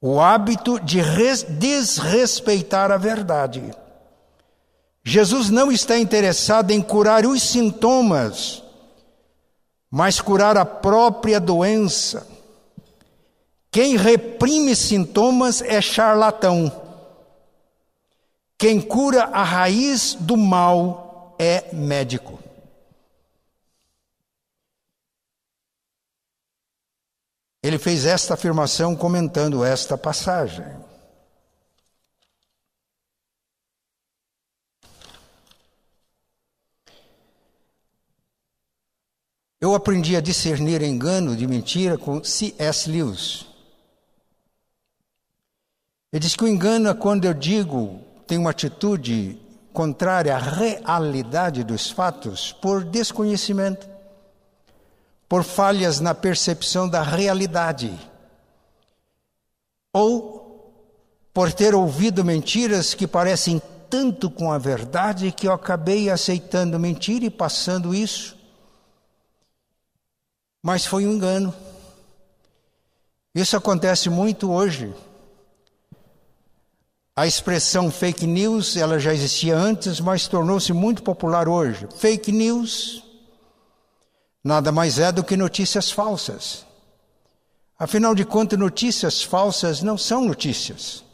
o 0.00 0.20
hábito 0.20 0.78
de 0.80 1.00
desrespeitar 1.58 2.90
a 2.90 2.96
verdade. 2.96 3.62
Jesus 5.02 5.50
não 5.50 5.70
está 5.70 5.98
interessado 5.98 6.70
em 6.70 6.82
curar 6.82 7.24
os 7.24 7.42
sintomas, 7.42 8.62
mas 9.90 10.20
curar 10.20 10.56
a 10.56 10.64
própria 10.64 11.40
doença. 11.40 12.26
Quem 13.70 13.96
reprime 13.96 14.74
sintomas 14.74 15.62
é 15.62 15.80
charlatão. 15.80 16.72
Quem 18.58 18.80
cura 18.80 19.24
a 19.24 19.42
raiz 19.42 20.14
do 20.18 20.36
mal 20.36 21.36
é 21.38 21.66
médico. 21.72 22.45
Ele 27.66 27.80
fez 27.80 28.06
esta 28.06 28.34
afirmação 28.34 28.94
comentando 28.94 29.64
esta 29.64 29.98
passagem. 29.98 30.64
Eu 39.60 39.74
aprendi 39.74 40.14
a 40.14 40.20
discernir 40.20 40.80
engano 40.80 41.34
de 41.34 41.44
mentira 41.44 41.98
com 41.98 42.22
C.S. 42.22 42.88
Lewis. 42.88 43.46
Ele 46.12 46.20
diz 46.20 46.36
que 46.36 46.44
o 46.44 46.48
engano 46.48 46.88
é 46.88 46.94
quando 46.94 47.24
eu 47.24 47.34
digo, 47.34 48.00
tenho 48.28 48.42
uma 48.42 48.50
atitude 48.50 49.42
contrária 49.72 50.36
à 50.36 50.38
realidade 50.38 51.64
dos 51.64 51.90
fatos 51.90 52.52
por 52.52 52.84
desconhecimento 52.84 53.95
por 55.28 55.42
falhas 55.42 56.00
na 56.00 56.14
percepção 56.14 56.88
da 56.88 57.02
realidade, 57.02 57.98
ou 59.92 60.36
por 61.32 61.52
ter 61.52 61.74
ouvido 61.74 62.24
mentiras 62.24 62.94
que 62.94 63.06
parecem 63.06 63.60
tanto 63.90 64.30
com 64.30 64.52
a 64.52 64.58
verdade 64.58 65.32
que 65.32 65.48
eu 65.48 65.52
acabei 65.52 66.10
aceitando 66.10 66.78
mentira 66.78 67.24
e 67.24 67.30
passando 67.30 67.94
isso. 67.94 68.36
Mas 70.62 70.84
foi 70.84 71.06
um 71.06 71.12
engano. 71.12 71.54
Isso 73.34 73.56
acontece 73.56 74.08
muito 74.08 74.50
hoje. 74.50 74.94
A 77.14 77.26
expressão 77.26 77.90
fake 77.90 78.26
news, 78.26 78.76
ela 78.76 78.98
já 78.98 79.12
existia 79.14 79.56
antes, 79.56 80.00
mas 80.00 80.26
tornou-se 80.26 80.72
muito 80.72 81.02
popular 81.02 81.48
hoje. 81.48 81.88
Fake 81.96 82.32
news 82.32 83.05
nada 84.46 84.70
mais 84.70 85.00
é 85.00 85.10
do 85.10 85.24
que 85.24 85.36
notícias 85.36 85.90
falsas. 85.90 86.64
Afinal 87.76 88.14
de 88.14 88.24
contas, 88.24 88.56
notícias 88.56 89.20
falsas 89.22 89.82
não 89.82 89.98
são 89.98 90.24
notícias. 90.24 91.04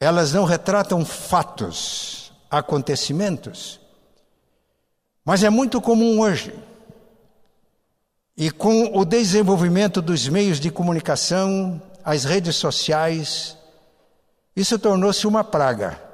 Elas 0.00 0.32
não 0.32 0.44
retratam 0.44 1.04
fatos, 1.04 2.32
acontecimentos. 2.50 3.78
Mas 5.24 5.44
é 5.44 5.48
muito 5.48 5.80
comum 5.80 6.20
hoje. 6.20 6.52
E 8.36 8.50
com 8.50 8.98
o 8.98 9.04
desenvolvimento 9.04 10.02
dos 10.02 10.26
meios 10.26 10.58
de 10.58 10.70
comunicação, 10.72 11.80
as 12.04 12.24
redes 12.24 12.56
sociais, 12.56 13.56
isso 14.56 14.76
tornou-se 14.76 15.24
uma 15.24 15.44
praga. 15.44 16.09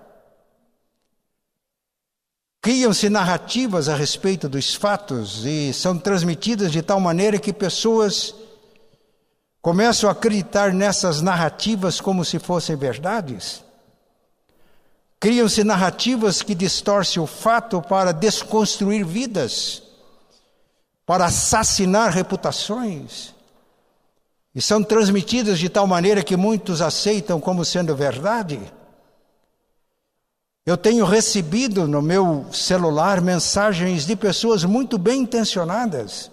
Criam-se 2.67 3.09
narrativas 3.09 3.89
a 3.89 3.95
respeito 3.95 4.49
dos 4.49 4.75
fatos 4.75 5.45
e 5.45 5.73
são 5.73 5.97
transmitidas 5.97 6.73
de 6.73 6.83
tal 6.83 6.99
maneira 6.99 7.39
que 7.39 7.53
pessoas 7.53 8.35
começam 9.63 10.09
a 10.09 10.13
acreditar 10.13 10.75
nessas 10.75 11.21
narrativas 11.21 12.01
como 12.01 12.25
se 12.25 12.41
fossem 12.41 12.75
verdades. 12.75 13.63
Criam-se 15.21 15.63
narrativas 15.63 16.43
que 16.43 16.57
distorcem 16.57 17.23
o 17.23 17.27
fato 17.29 17.81
para 17.81 18.11
desconstruir 18.11 19.07
vidas, 19.07 19.85
para 21.07 21.27
assassinar 21.27 22.11
reputações. 22.11 23.33
E 24.53 24.61
são 24.61 24.83
transmitidas 24.83 25.61
de 25.61 25.69
tal 25.69 25.87
maneira 25.87 26.21
que 26.21 26.37
muitos 26.37 26.83
aceitam 26.83 27.41
como 27.41 27.65
sendo 27.65 27.95
verdade. 27.95 28.59
Eu 30.67 30.77
tenho 30.77 31.05
recebido 31.05 31.87
no 31.87 32.03
meu 32.03 32.53
celular 32.53 33.21
mensagens 33.21 34.05
de 34.05 34.17
pessoas 34.17 34.65
muito 34.65 34.99
bem 34.99 35.21
intencionadas. 35.21 36.29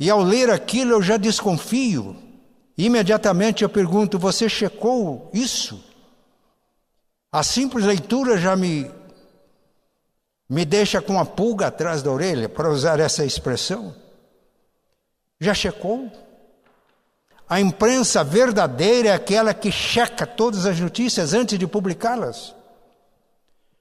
E 0.00 0.10
ao 0.10 0.20
ler 0.20 0.50
aquilo 0.50 0.90
eu 0.94 1.02
já 1.02 1.16
desconfio. 1.16 2.16
Imediatamente 2.76 3.62
eu 3.62 3.68
pergunto: 3.68 4.18
você 4.18 4.48
checou 4.48 5.30
isso? 5.32 5.80
A 7.30 7.44
simples 7.44 7.84
leitura 7.84 8.36
já 8.36 8.56
me 8.56 8.90
me 10.48 10.64
deixa 10.64 11.00
com 11.00 11.20
a 11.20 11.26
pulga 11.26 11.66
atrás 11.66 12.02
da 12.02 12.10
orelha, 12.10 12.48
para 12.48 12.70
usar 12.70 12.98
essa 12.98 13.24
expressão. 13.24 13.94
Já 15.38 15.52
checou? 15.52 16.10
A 17.46 17.60
imprensa 17.60 18.24
verdadeira 18.24 19.10
é 19.10 19.12
aquela 19.12 19.52
que 19.52 19.70
checa 19.70 20.26
todas 20.26 20.64
as 20.66 20.80
notícias 20.80 21.34
antes 21.34 21.58
de 21.58 21.66
publicá-las. 21.66 22.57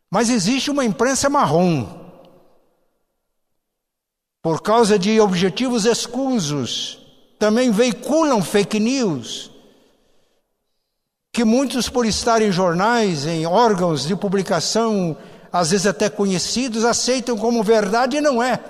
Mas 0.09 0.29
existe 0.29 0.71
uma 0.71 0.85
imprensa 0.85 1.29
marrom. 1.29 1.85
Por 4.41 4.61
causa 4.61 4.97
de 4.97 5.19
objetivos 5.19 5.85
escusos, 5.85 6.99
também 7.37 7.71
veiculam 7.71 8.41
fake 8.41 8.79
news. 8.79 9.51
Que 11.33 11.43
muitos, 11.43 11.89
por 11.89 12.05
estar 12.05 12.41
em 12.41 12.51
jornais, 12.51 13.25
em 13.25 13.45
órgãos 13.45 14.07
de 14.07 14.15
publicação, 14.15 15.17
às 15.51 15.71
vezes 15.71 15.85
até 15.85 16.09
conhecidos, 16.09 16.85
aceitam 16.85 17.37
como 17.37 17.61
verdade 17.61 18.17
e 18.17 18.21
não 18.21 18.41
é. 18.41 18.63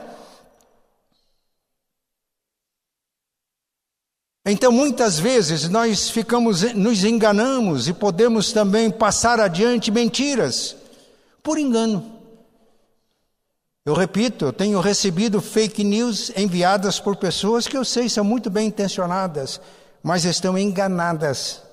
Então, 4.49 4.71
muitas 4.71 5.19
vezes 5.19 5.69
nós 5.69 6.09
ficamos, 6.09 6.73
nos 6.73 7.03
enganamos 7.03 7.87
e 7.87 7.93
podemos 7.93 8.51
também 8.51 8.89
passar 8.89 9.39
adiante 9.39 9.91
mentiras 9.91 10.75
por 11.47 11.57
engano. 11.57 12.19
Eu 13.85 13.93
repito, 13.93 14.43
eu 14.43 14.51
tenho 14.51 14.81
recebido 14.81 15.39
fake 15.39 15.81
news 15.81 16.29
enviadas 16.35 16.99
por 16.99 17.15
pessoas 17.15 17.65
que 17.65 17.77
eu 17.77 17.85
sei 17.85 18.09
são 18.09 18.25
muito 18.25 18.49
bem 18.49 18.67
intencionadas, 18.67 19.61
mas 20.03 20.25
estão 20.25 20.57
enganadas. 20.57 21.63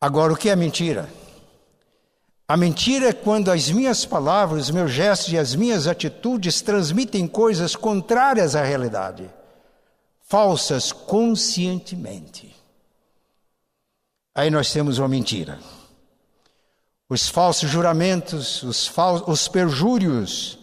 Agora, 0.00 0.32
o 0.32 0.36
que 0.36 0.48
é 0.48 0.54
mentira? 0.54 1.10
A 2.46 2.56
mentira 2.56 3.08
é 3.08 3.12
quando 3.12 3.50
as 3.50 3.68
minhas 3.68 4.06
palavras, 4.06 4.66
os 4.66 4.70
meus 4.70 4.92
gestos 4.92 5.32
e 5.32 5.38
as 5.38 5.56
minhas 5.56 5.88
atitudes 5.88 6.60
transmitem 6.60 7.26
coisas 7.26 7.74
contrárias 7.74 8.54
à 8.54 8.62
realidade, 8.62 9.28
falsas 10.20 10.92
conscientemente. 10.92 12.55
Aí 14.36 14.50
nós 14.50 14.70
temos 14.70 14.98
uma 14.98 15.08
mentira. 15.08 15.58
Os 17.08 17.26
falsos 17.26 17.70
juramentos, 17.70 18.62
os, 18.62 18.86
fal 18.86 19.24
os 19.26 19.48
perjúrios, 19.48 20.58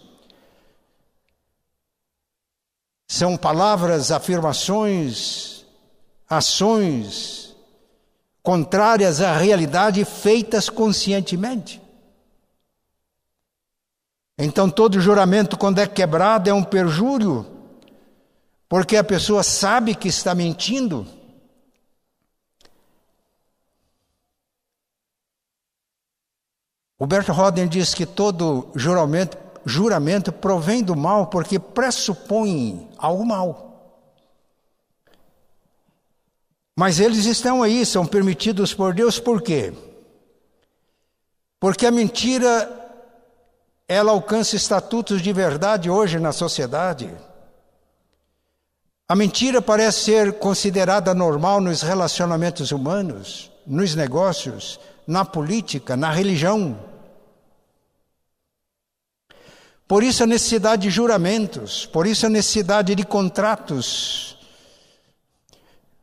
são 3.08 3.36
palavras, 3.36 4.12
afirmações, 4.12 5.66
ações 6.30 7.56
contrárias 8.44 9.20
à 9.20 9.36
realidade 9.36 10.04
feitas 10.04 10.70
conscientemente. 10.70 11.82
Então, 14.38 14.70
todo 14.70 15.00
juramento, 15.00 15.58
quando 15.58 15.80
é 15.80 15.86
quebrado, 15.88 16.48
é 16.48 16.54
um 16.54 16.62
perjúrio, 16.62 17.44
porque 18.68 18.96
a 18.96 19.02
pessoa 19.02 19.42
sabe 19.42 19.96
que 19.96 20.06
está 20.06 20.32
mentindo. 20.32 21.23
O 27.04 27.32
Roden 27.34 27.68
diz 27.68 27.92
que 27.92 28.06
todo 28.06 28.68
juramento, 28.74 29.36
juramento 29.66 30.32
provém 30.32 30.82
do 30.82 30.96
mal 30.96 31.26
porque 31.26 31.58
pressupõe 31.58 32.88
algo 32.96 33.26
mal. 33.26 34.00
Mas 36.74 37.00
eles 37.00 37.26
estão 37.26 37.62
aí, 37.62 37.84
são 37.84 38.06
permitidos 38.06 38.72
por 38.72 38.94
Deus 38.94 39.18
por 39.18 39.42
quê? 39.42 39.74
Porque 41.60 41.84
a 41.84 41.90
mentira 41.90 42.70
ela 43.86 44.10
alcança 44.10 44.56
estatutos 44.56 45.20
de 45.20 45.30
verdade 45.30 45.90
hoje 45.90 46.18
na 46.18 46.32
sociedade. 46.32 47.10
A 49.06 49.14
mentira 49.14 49.60
parece 49.60 50.04
ser 50.04 50.38
considerada 50.38 51.12
normal 51.12 51.60
nos 51.60 51.82
relacionamentos 51.82 52.72
humanos, 52.72 53.52
nos 53.66 53.94
negócios, 53.94 54.80
na 55.06 55.22
política, 55.22 55.98
na 55.98 56.10
religião. 56.10 56.93
Por 59.86 60.02
isso 60.02 60.22
a 60.22 60.26
necessidade 60.26 60.82
de 60.82 60.90
juramentos, 60.90 61.86
por 61.86 62.06
isso 62.06 62.26
a 62.26 62.30
necessidade 62.30 62.94
de 62.94 63.04
contratos. 63.04 64.38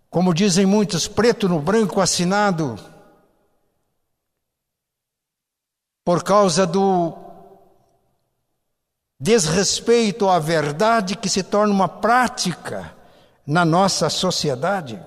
Como 0.10 0.34
dizem 0.34 0.66
muitos, 0.66 1.08
preto 1.08 1.50
no 1.50 1.60
branco 1.60 2.00
assinado, 2.00 2.80
por 6.04 6.24
causa 6.24 6.66
do 6.68 7.14
desrespeito 9.20 10.28
à 10.28 10.40
verdade 10.40 11.16
que 11.16 11.30
se 11.30 11.44
torna 11.44 11.74
uma 11.74 11.88
prática 11.88 12.96
na 13.46 13.64
nossa 13.64 14.10
sociedade. 14.10 15.00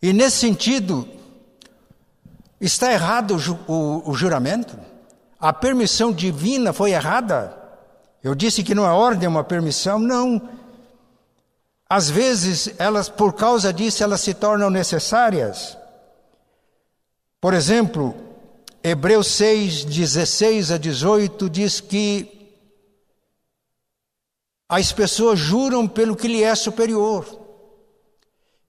E 0.00 0.12
nesse 0.12 0.38
sentido, 0.38 1.08
está 2.60 2.92
errado 2.92 3.36
o, 3.68 4.14
juramento? 4.14 4.91
A 5.42 5.52
permissão 5.52 6.12
divina 6.12 6.72
foi 6.72 6.92
errada? 6.92 7.58
Eu 8.22 8.32
disse 8.32 8.62
que 8.62 8.76
não 8.76 8.86
é 8.86 8.90
ordem, 8.90 9.26
é 9.26 9.28
uma 9.28 9.42
permissão? 9.42 9.98
Não. 9.98 10.40
Às 11.90 12.08
vezes, 12.08 12.72
elas, 12.78 13.08
por 13.08 13.32
causa 13.32 13.72
disso, 13.72 14.04
elas 14.04 14.20
se 14.20 14.34
tornam 14.34 14.70
necessárias. 14.70 15.76
Por 17.40 17.54
exemplo, 17.54 18.14
Hebreus 18.84 19.26
6, 19.32 19.84
16 19.84 20.70
a 20.70 20.78
18 20.78 21.50
diz 21.50 21.80
que 21.80 22.56
as 24.68 24.92
pessoas 24.92 25.40
juram 25.40 25.88
pelo 25.88 26.14
que 26.14 26.28
lhe 26.28 26.44
é 26.44 26.54
superior. 26.54 27.26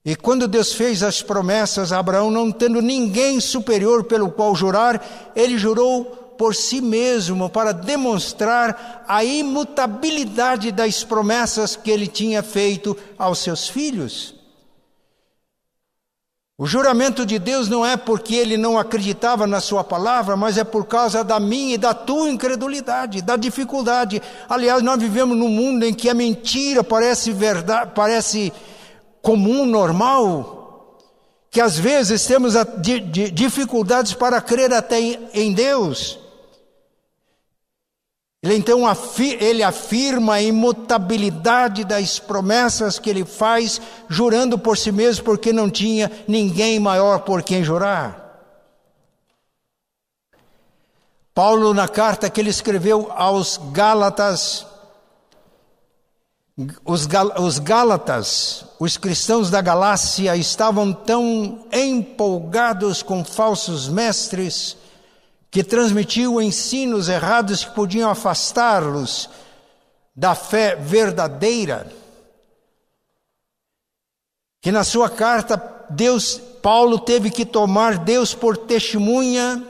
E 0.03 0.15
quando 0.15 0.47
Deus 0.47 0.73
fez 0.73 1.03
as 1.03 1.21
promessas 1.21 1.91
a 1.91 1.99
Abraão, 1.99 2.31
não 2.31 2.51
tendo 2.51 2.81
ninguém 2.81 3.39
superior 3.39 4.05
pelo 4.05 4.31
qual 4.31 4.55
jurar, 4.55 5.31
ele 5.35 5.55
jurou 5.55 6.22
por 6.43 6.53
si 6.53 6.81
mesmo 6.81 7.49
para 7.49 7.71
demonstrar 7.71 9.05
a 9.07 9.23
imutabilidade 9.23 10.73
das 10.73 11.01
promessas 11.01 11.77
que 11.77 11.89
ele 11.89 12.05
tinha 12.05 12.43
feito 12.43 12.97
aos 13.17 13.39
seus 13.39 13.69
filhos. 13.69 14.35
O 16.57 16.65
juramento 16.65 17.25
de 17.25 17.39
Deus 17.39 17.69
não 17.69 17.85
é 17.85 17.95
porque 17.95 18.35
ele 18.35 18.57
não 18.57 18.77
acreditava 18.77 19.47
na 19.47 19.61
sua 19.61 19.85
palavra, 19.85 20.35
mas 20.35 20.57
é 20.57 20.65
por 20.65 20.85
causa 20.85 21.23
da 21.23 21.39
minha 21.39 21.75
e 21.75 21.77
da 21.77 21.93
tua 21.93 22.29
incredulidade, 22.29 23.21
da 23.21 23.37
dificuldade. 23.37 24.21
Aliás, 24.49 24.83
nós 24.83 24.99
vivemos 24.99 25.37
num 25.37 25.47
mundo 25.47 25.85
em 25.85 25.93
que 25.93 26.09
a 26.09 26.13
mentira 26.13 26.83
parece 26.83 27.31
verdade, 27.31 27.93
parece 27.95 28.51
comum, 29.21 29.65
normal, 29.65 30.99
que 31.49 31.61
às 31.61 31.79
vezes 31.79 32.25
temos 32.25 32.53
dificuldades 33.31 34.13
para 34.13 34.41
crer 34.41 34.73
até 34.73 34.99
em 35.33 35.53
Deus. 35.53 36.21
Ele 38.43 38.55
então 38.55 38.81
ele 39.39 39.63
afirma 39.63 40.33
a 40.33 40.41
imutabilidade 40.41 41.85
das 41.85 42.19
promessas 42.19 42.99
que 42.99 43.09
ele 43.09 43.23
faz, 43.23 43.79
jurando 44.09 44.59
por 44.59 44.77
si 44.77 44.91
mesmo, 44.91 45.23
porque 45.23 45.53
não 45.53 45.69
tinha 45.69 46.11
ninguém 46.27 46.77
maior 46.77 47.21
por 47.21 47.41
quem 47.41 47.63
jurar. 47.63 48.21
Paulo, 51.33 51.73
na 51.73 51.87
carta 51.87 52.29
que 52.29 52.41
ele 52.41 52.49
escreveu 52.49 53.09
aos 53.15 53.57
Gálatas, 53.71 54.67
os, 56.83 57.07
os 57.39 57.59
Gálatas, 57.59 58.65
os 58.77 58.97
cristãos 58.97 59.49
da 59.49 59.61
Galácia, 59.61 60.35
estavam 60.35 60.91
tão 60.91 61.65
empolgados 61.71 63.01
com 63.01 63.23
falsos 63.23 63.87
mestres, 63.87 64.75
que 65.53 65.63
transmitiu 65.63 66.41
ensinos 66.41 67.07
errados 67.07 67.63
que 67.63 67.75
podiam 67.75 68.09
afastá-los 68.09 69.29
da 70.15 70.33
fé 70.33 70.75
verdadeira. 70.75 71.91
Que 74.59 74.71
na 74.71 74.83
sua 74.83 75.11
carta 75.11 75.85
Deus 75.91 76.41
Paulo 76.59 76.97
teve 76.97 77.29
que 77.29 77.45
tomar 77.45 77.99
Deus 77.99 78.33
por 78.33 78.57
testemunha 78.57 79.63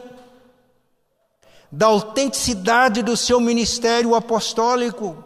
da 1.70 1.88
autenticidade 1.88 3.04
do 3.04 3.18
seu 3.18 3.42
ministério 3.42 4.16
apostólico. 4.16 5.22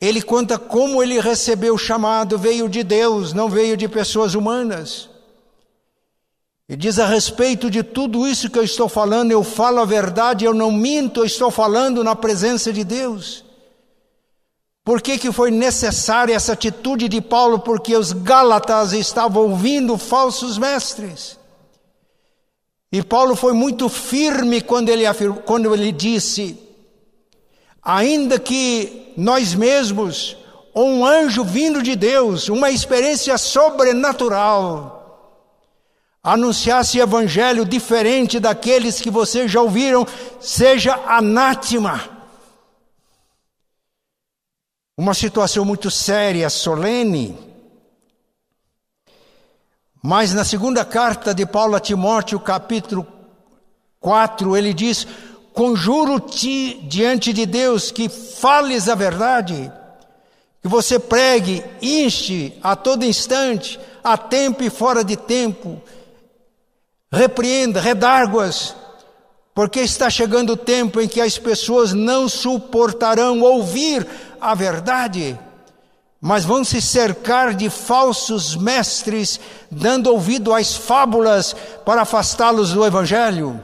Ele 0.00 0.22
conta 0.22 0.56
como 0.56 1.02
ele 1.02 1.18
recebeu 1.18 1.74
o 1.74 1.78
chamado, 1.78 2.38
veio 2.38 2.68
de 2.68 2.84
Deus, 2.84 3.32
não 3.32 3.48
veio 3.48 3.76
de 3.76 3.88
pessoas 3.88 4.36
humanas. 4.36 5.10
E 6.68 6.76
diz 6.76 6.98
a 6.98 7.06
respeito 7.06 7.70
de 7.70 7.82
tudo 7.82 8.26
isso 8.26 8.48
que 8.48 8.58
eu 8.58 8.62
estou 8.62 8.88
falando, 8.88 9.30
eu 9.30 9.42
falo 9.42 9.80
a 9.80 9.84
verdade, 9.84 10.44
eu 10.44 10.54
não 10.54 10.70
minto, 10.70 11.20
eu 11.20 11.24
estou 11.24 11.50
falando 11.50 12.02
na 12.04 12.14
presença 12.14 12.72
de 12.72 12.84
Deus. 12.84 13.44
Por 14.84 15.00
que, 15.00 15.18
que 15.18 15.30
foi 15.30 15.50
necessária 15.50 16.34
essa 16.34 16.54
atitude 16.54 17.08
de 17.08 17.20
Paulo? 17.20 17.60
Porque 17.60 17.96
os 17.96 18.12
Gálatas 18.12 18.92
estavam 18.92 19.42
ouvindo 19.42 19.96
falsos 19.96 20.58
mestres. 20.58 21.38
E 22.90 23.02
Paulo 23.02 23.36
foi 23.36 23.52
muito 23.52 23.88
firme 23.88 24.60
quando 24.60 24.88
ele, 24.88 25.04
quando 25.44 25.72
ele 25.72 25.92
disse: 25.92 26.58
ainda 27.82 28.38
que 28.38 29.12
nós 29.16 29.54
mesmos, 29.54 30.36
ou 30.74 30.86
um 30.86 31.06
anjo 31.06 31.44
vindo 31.44 31.82
de 31.82 31.96
Deus, 31.96 32.48
uma 32.48 32.70
experiência 32.70 33.38
sobrenatural, 33.38 35.01
anunciasse 36.22 37.00
evangelho 37.00 37.64
diferente 37.64 38.38
daqueles 38.38 39.00
que 39.00 39.10
vocês 39.10 39.50
já 39.50 39.60
ouviram, 39.60 40.06
seja 40.40 40.94
anátema. 41.06 42.00
Uma 44.96 45.14
situação 45.14 45.64
muito 45.64 45.90
séria, 45.90 46.48
solene. 46.48 47.36
Mas 50.00 50.32
na 50.32 50.44
segunda 50.44 50.84
carta 50.84 51.34
de 51.34 51.44
Paulo 51.44 51.74
a 51.74 51.80
Timóteo, 51.80 52.38
capítulo 52.38 53.06
4, 53.98 54.56
ele 54.56 54.72
diz: 54.72 55.06
Conjuro-te 55.52 56.74
diante 56.82 57.32
de 57.32 57.46
Deus 57.46 57.90
que 57.90 58.08
fales 58.08 58.88
a 58.88 58.94
verdade, 58.94 59.72
que 60.60 60.68
você 60.68 60.98
pregue, 60.98 61.64
inste 61.80 62.58
a 62.62 62.76
todo 62.76 63.04
instante, 63.04 63.78
a 64.04 64.16
tempo 64.16 64.62
e 64.62 64.70
fora 64.70 65.04
de 65.04 65.16
tempo, 65.16 65.80
repreenda, 67.12 67.80
redarguas, 67.80 68.74
porque 69.54 69.80
está 69.80 70.08
chegando 70.08 70.54
o 70.54 70.56
tempo 70.56 71.00
em 71.00 71.06
que 71.06 71.20
as 71.20 71.36
pessoas 71.36 71.92
não 71.92 72.26
suportarão 72.28 73.40
ouvir 73.42 74.06
a 74.40 74.54
verdade, 74.54 75.38
mas 76.18 76.44
vão 76.44 76.64
se 76.64 76.80
cercar 76.80 77.52
de 77.52 77.68
falsos 77.68 78.56
mestres, 78.56 79.38
dando 79.70 80.10
ouvido 80.10 80.54
às 80.54 80.74
fábulas 80.74 81.54
para 81.84 82.02
afastá-los 82.02 82.72
do 82.72 82.86
Evangelho. 82.86 83.60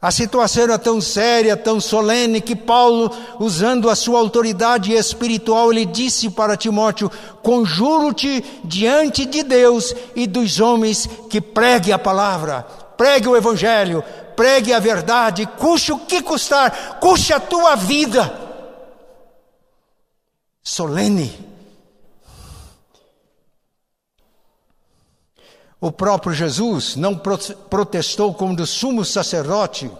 A 0.00 0.10
situação 0.10 0.64
era 0.64 0.78
tão 0.78 1.00
séria, 1.00 1.56
tão 1.56 1.80
solene, 1.80 2.40
que 2.40 2.54
Paulo, 2.54 3.10
usando 3.40 3.88
a 3.88 3.96
sua 3.96 4.18
autoridade 4.18 4.92
espiritual, 4.92 5.72
ele 5.72 5.86
disse 5.86 6.28
para 6.28 6.56
Timóteo: 6.56 7.10
Conjuro-te 7.42 8.44
diante 8.62 9.24
de 9.24 9.42
Deus 9.42 9.94
e 10.14 10.26
dos 10.26 10.60
homens 10.60 11.08
que 11.30 11.40
pregue 11.40 11.92
a 11.92 11.98
palavra, 11.98 12.66
pregue 12.96 13.26
o 13.26 13.36
Evangelho, 13.36 14.04
pregue 14.36 14.74
a 14.74 14.78
verdade, 14.78 15.46
custe 15.58 15.92
o 15.92 15.98
que 15.98 16.20
custar, 16.20 16.98
custe 17.00 17.32
a 17.32 17.40
tua 17.40 17.74
vida. 17.74 18.32
Solene. 20.62 21.55
O 25.80 25.92
próprio 25.92 26.32
Jesus 26.32 26.96
não 26.96 27.20
protestou 27.68 28.32
como 28.32 28.56
do 28.56 28.66
sumo 28.66 29.04
sacerdote. 29.04 29.90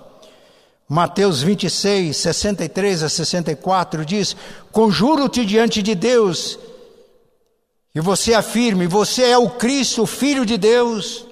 Mateus 0.88 1.42
26, 1.42 2.16
63 2.16 3.02
a 3.02 3.08
64 3.08 4.04
diz: 4.04 4.36
Conjuro-te 4.72 5.44
diante 5.44 5.82
de 5.82 5.94
Deus, 5.94 6.58
e 7.94 8.00
você 8.00 8.32
afirme: 8.34 8.86
Você 8.86 9.24
é 9.24 9.38
o 9.38 9.50
Cristo, 9.50 10.02
o 10.02 10.06
Filho 10.06 10.46
de 10.46 10.56
Deus. 10.56 11.26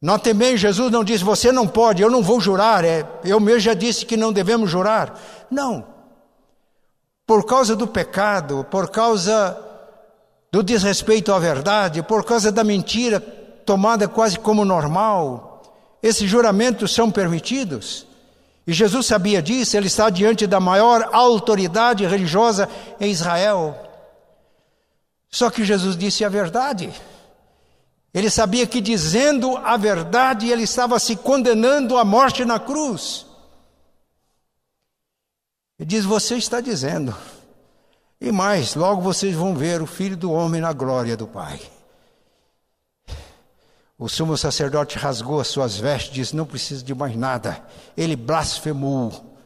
Notem 0.00 0.34
bem, 0.34 0.56
Jesus 0.56 0.92
não 0.92 1.02
disse: 1.02 1.24
Você 1.24 1.50
não 1.50 1.66
pode, 1.66 2.02
eu 2.02 2.10
não 2.10 2.22
vou 2.22 2.40
jurar. 2.40 2.84
É, 2.84 3.04
eu 3.24 3.40
mesmo 3.40 3.60
já 3.60 3.74
disse 3.74 4.06
que 4.06 4.16
não 4.16 4.32
devemos 4.32 4.70
jurar. 4.70 5.18
Não. 5.50 5.86
Por 7.26 7.44
causa 7.44 7.74
do 7.74 7.86
pecado, 7.86 8.66
por 8.70 8.90
causa 8.90 9.67
do 10.50 10.62
desrespeito 10.62 11.32
à 11.32 11.38
verdade, 11.38 12.02
por 12.02 12.24
causa 12.24 12.50
da 12.50 12.64
mentira 12.64 13.20
tomada 13.20 14.08
quase 14.08 14.38
como 14.38 14.64
normal, 14.64 15.62
esses 16.02 16.28
juramentos 16.28 16.94
são 16.94 17.10
permitidos. 17.10 18.06
E 18.66 18.72
Jesus 18.72 19.06
sabia 19.06 19.42
disso, 19.42 19.76
ele 19.76 19.86
está 19.86 20.10
diante 20.10 20.46
da 20.46 20.60
maior 20.60 21.08
autoridade 21.12 22.06
religiosa 22.06 22.68
em 23.00 23.10
Israel. 23.10 23.76
Só 25.30 25.50
que 25.50 25.64
Jesus 25.64 25.96
disse 25.96 26.24
a 26.24 26.28
verdade. 26.28 26.92
Ele 28.12 28.30
sabia 28.30 28.66
que 28.66 28.80
dizendo 28.80 29.56
a 29.56 29.76
verdade, 29.76 30.48
ele 30.48 30.62
estava 30.62 30.98
se 30.98 31.16
condenando 31.16 31.96
à 31.98 32.04
morte 32.04 32.44
na 32.44 32.58
cruz. 32.58 33.26
Ele 35.78 35.86
diz: 35.86 36.04
Você 36.04 36.36
está 36.36 36.60
dizendo. 36.60 37.14
E 38.20 38.32
mais, 38.32 38.74
logo 38.74 39.00
vocês 39.00 39.34
vão 39.34 39.54
ver 39.54 39.80
o 39.80 39.86
Filho 39.86 40.16
do 40.16 40.32
Homem 40.32 40.60
na 40.60 40.72
glória 40.72 41.16
do 41.16 41.26
Pai. 41.26 41.60
O 43.98 44.08
sumo 44.08 44.36
sacerdote 44.36 44.98
rasgou 44.98 45.40
as 45.40 45.48
suas 45.48 45.76
vestes 45.76 46.10
e 46.10 46.14
disse: 46.14 46.36
Não 46.36 46.46
preciso 46.46 46.84
de 46.84 46.94
mais 46.94 47.16
nada. 47.16 47.64
Ele 47.96 48.14
blasfemou. 48.14 49.36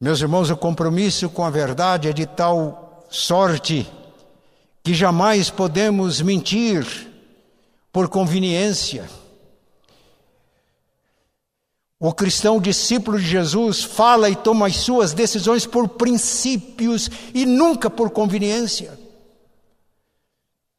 Meus 0.00 0.20
irmãos, 0.20 0.50
o 0.50 0.56
compromisso 0.56 1.28
com 1.28 1.44
a 1.44 1.50
verdade 1.50 2.08
é 2.08 2.12
de 2.12 2.26
tal 2.26 3.06
sorte 3.10 3.90
que 4.82 4.94
jamais 4.94 5.50
podemos 5.50 6.20
mentir 6.20 6.86
por 7.92 8.08
conveniência. 8.08 9.08
O 12.02 12.14
cristão 12.14 12.58
discípulo 12.58 13.18
de 13.18 13.26
Jesus 13.26 13.84
fala 13.84 14.30
e 14.30 14.34
toma 14.34 14.68
as 14.68 14.76
suas 14.76 15.12
decisões 15.12 15.66
por 15.66 15.86
princípios 15.86 17.10
e 17.34 17.44
nunca 17.44 17.90
por 17.90 18.08
conveniência. 18.08 18.98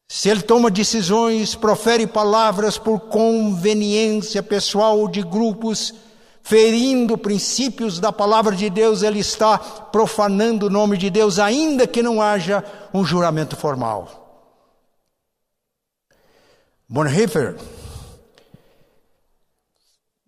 Se 0.08 0.28
ele 0.28 0.42
toma 0.42 0.68
decisões, 0.68 1.54
profere 1.54 2.08
palavras 2.08 2.76
por 2.76 2.98
conveniência 2.98 4.42
pessoal 4.42 5.06
de 5.06 5.22
grupos, 5.22 5.94
ferindo 6.42 7.16
princípios 7.16 8.00
da 8.00 8.10
palavra 8.10 8.56
de 8.56 8.68
Deus, 8.68 9.04
ele 9.04 9.20
está 9.20 9.56
profanando 9.56 10.66
o 10.66 10.70
nome 10.70 10.98
de 10.98 11.08
Deus, 11.08 11.38
ainda 11.38 11.86
que 11.86 12.02
não 12.02 12.20
haja 12.20 12.64
um 12.92 13.04
juramento 13.04 13.54
formal. 13.54 14.50
Bonhoeffer 16.88 17.56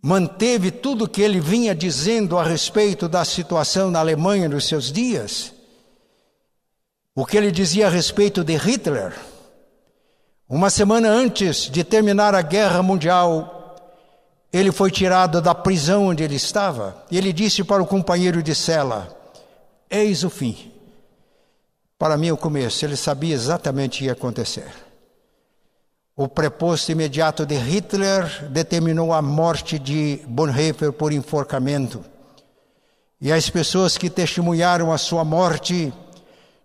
manteve 0.07 0.70
tudo 0.70 1.05
o 1.05 1.09
que 1.09 1.22
ele 1.22 1.40
vinha 1.40 1.74
dizendo 1.74 2.36
a 2.36 2.44
respeito 2.44 3.09
da 3.09 3.24
situação 3.24 3.90
na 3.90 4.00
Alemanha 4.00 4.50
nos 4.50 4.68
seus 4.68 4.92
dias, 4.92 5.55
o 7.14 7.24
que 7.24 7.38
ele 7.38 7.50
dizia 7.50 7.86
a 7.86 7.90
respeito 7.90 8.44
de 8.44 8.55
Hitler. 8.55 9.14
Uma 10.46 10.68
semana 10.68 11.09
antes 11.09 11.70
de 11.70 11.82
terminar 11.82 12.34
a 12.34 12.42
guerra 12.42 12.82
mundial, 12.82 13.76
ele 14.52 14.70
foi 14.70 14.90
tirado 14.90 15.40
da 15.40 15.55
prisão 15.55 16.09
onde 16.09 16.22
ele 16.22 16.36
estava 16.36 17.02
e 17.11 17.16
ele 17.16 17.32
disse 17.32 17.64
para 17.64 17.82
o 17.82 17.86
companheiro 17.86 18.42
de 18.42 18.55
cela: 18.55 19.09
Eis 19.88 20.22
o 20.22 20.28
fim. 20.28 20.70
Para 21.98 22.18
mim, 22.18 22.30
o 22.30 22.36
começo, 22.36 22.84
ele 22.84 22.94
sabia 22.96 23.34
exatamente 23.34 23.94
o 23.94 23.98
que 24.00 24.05
ia 24.05 24.12
acontecer. 24.12 24.84
O 26.16 26.28
preposto 26.28 26.92
imediato 26.92 27.44
de 27.44 27.56
Hitler 27.56 28.48
determinou 28.50 29.12
a 29.12 29.20
morte 29.20 29.78
de 29.80 30.20
Bonhoeffer 30.28 30.92
por 30.92 31.12
enforcamento. 31.12 32.04
E 33.20 33.32
as 33.32 33.50
pessoas 33.50 33.98
que 33.98 34.08
testemunharam 34.08 34.92
a 34.92 34.98
sua 34.98 35.24
morte 35.24 35.92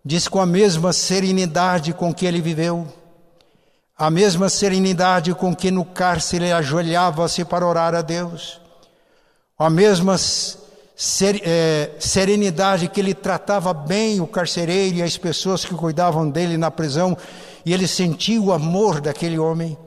diz 0.06 0.28
com 0.28 0.39
a 0.39 0.45
mesma 0.45 0.93
serenidade 0.93 1.93
com 1.93 2.14
que 2.14 2.28
ele 2.28 2.41
viveu, 2.41 2.88
a 3.97 4.10
mesma 4.12 4.50
serenidade 4.50 5.34
com 5.34 5.56
que 5.56 5.72
no 5.72 5.84
cárcere 5.84 6.52
ajoelhava-se 6.52 7.43
para 7.43 7.66
orar 7.66 7.95
a 7.95 8.02
Deus, 8.02 8.62
a 9.58 9.70
mesma 9.70 10.16
ser, 11.02 11.41
é, 11.45 11.91
serenidade 11.97 12.89
que 12.89 13.00
ele 13.00 13.14
tratava 13.14 13.74
bem 13.74 14.20
o 14.20 14.28
carcereiro 14.28 14.97
e 14.97 15.02
as 15.02 15.18
pessoas 15.18 15.64
que 15.64 15.74
cuidavam 15.74 16.30
dele 16.30 16.58
na 16.58 16.70
prisão 16.70 17.18
e 17.66 17.74
ele 17.74 17.88
sentiu 17.88 18.43
o 18.43 18.52
amor 18.52 19.00
daquele 19.00 19.39
homem. 19.39 19.78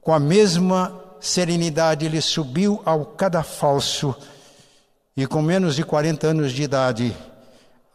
Com 0.00 0.12
a 0.12 0.20
mesma 0.20 0.94
serenidade, 1.18 2.06
ele 2.06 2.20
subiu 2.20 2.80
ao 2.84 3.04
cadafalso 3.04 4.14
e, 5.16 5.26
com 5.26 5.42
menos 5.42 5.74
de 5.74 5.82
40 5.82 6.28
anos 6.28 6.52
de 6.52 6.62
idade, 6.62 7.16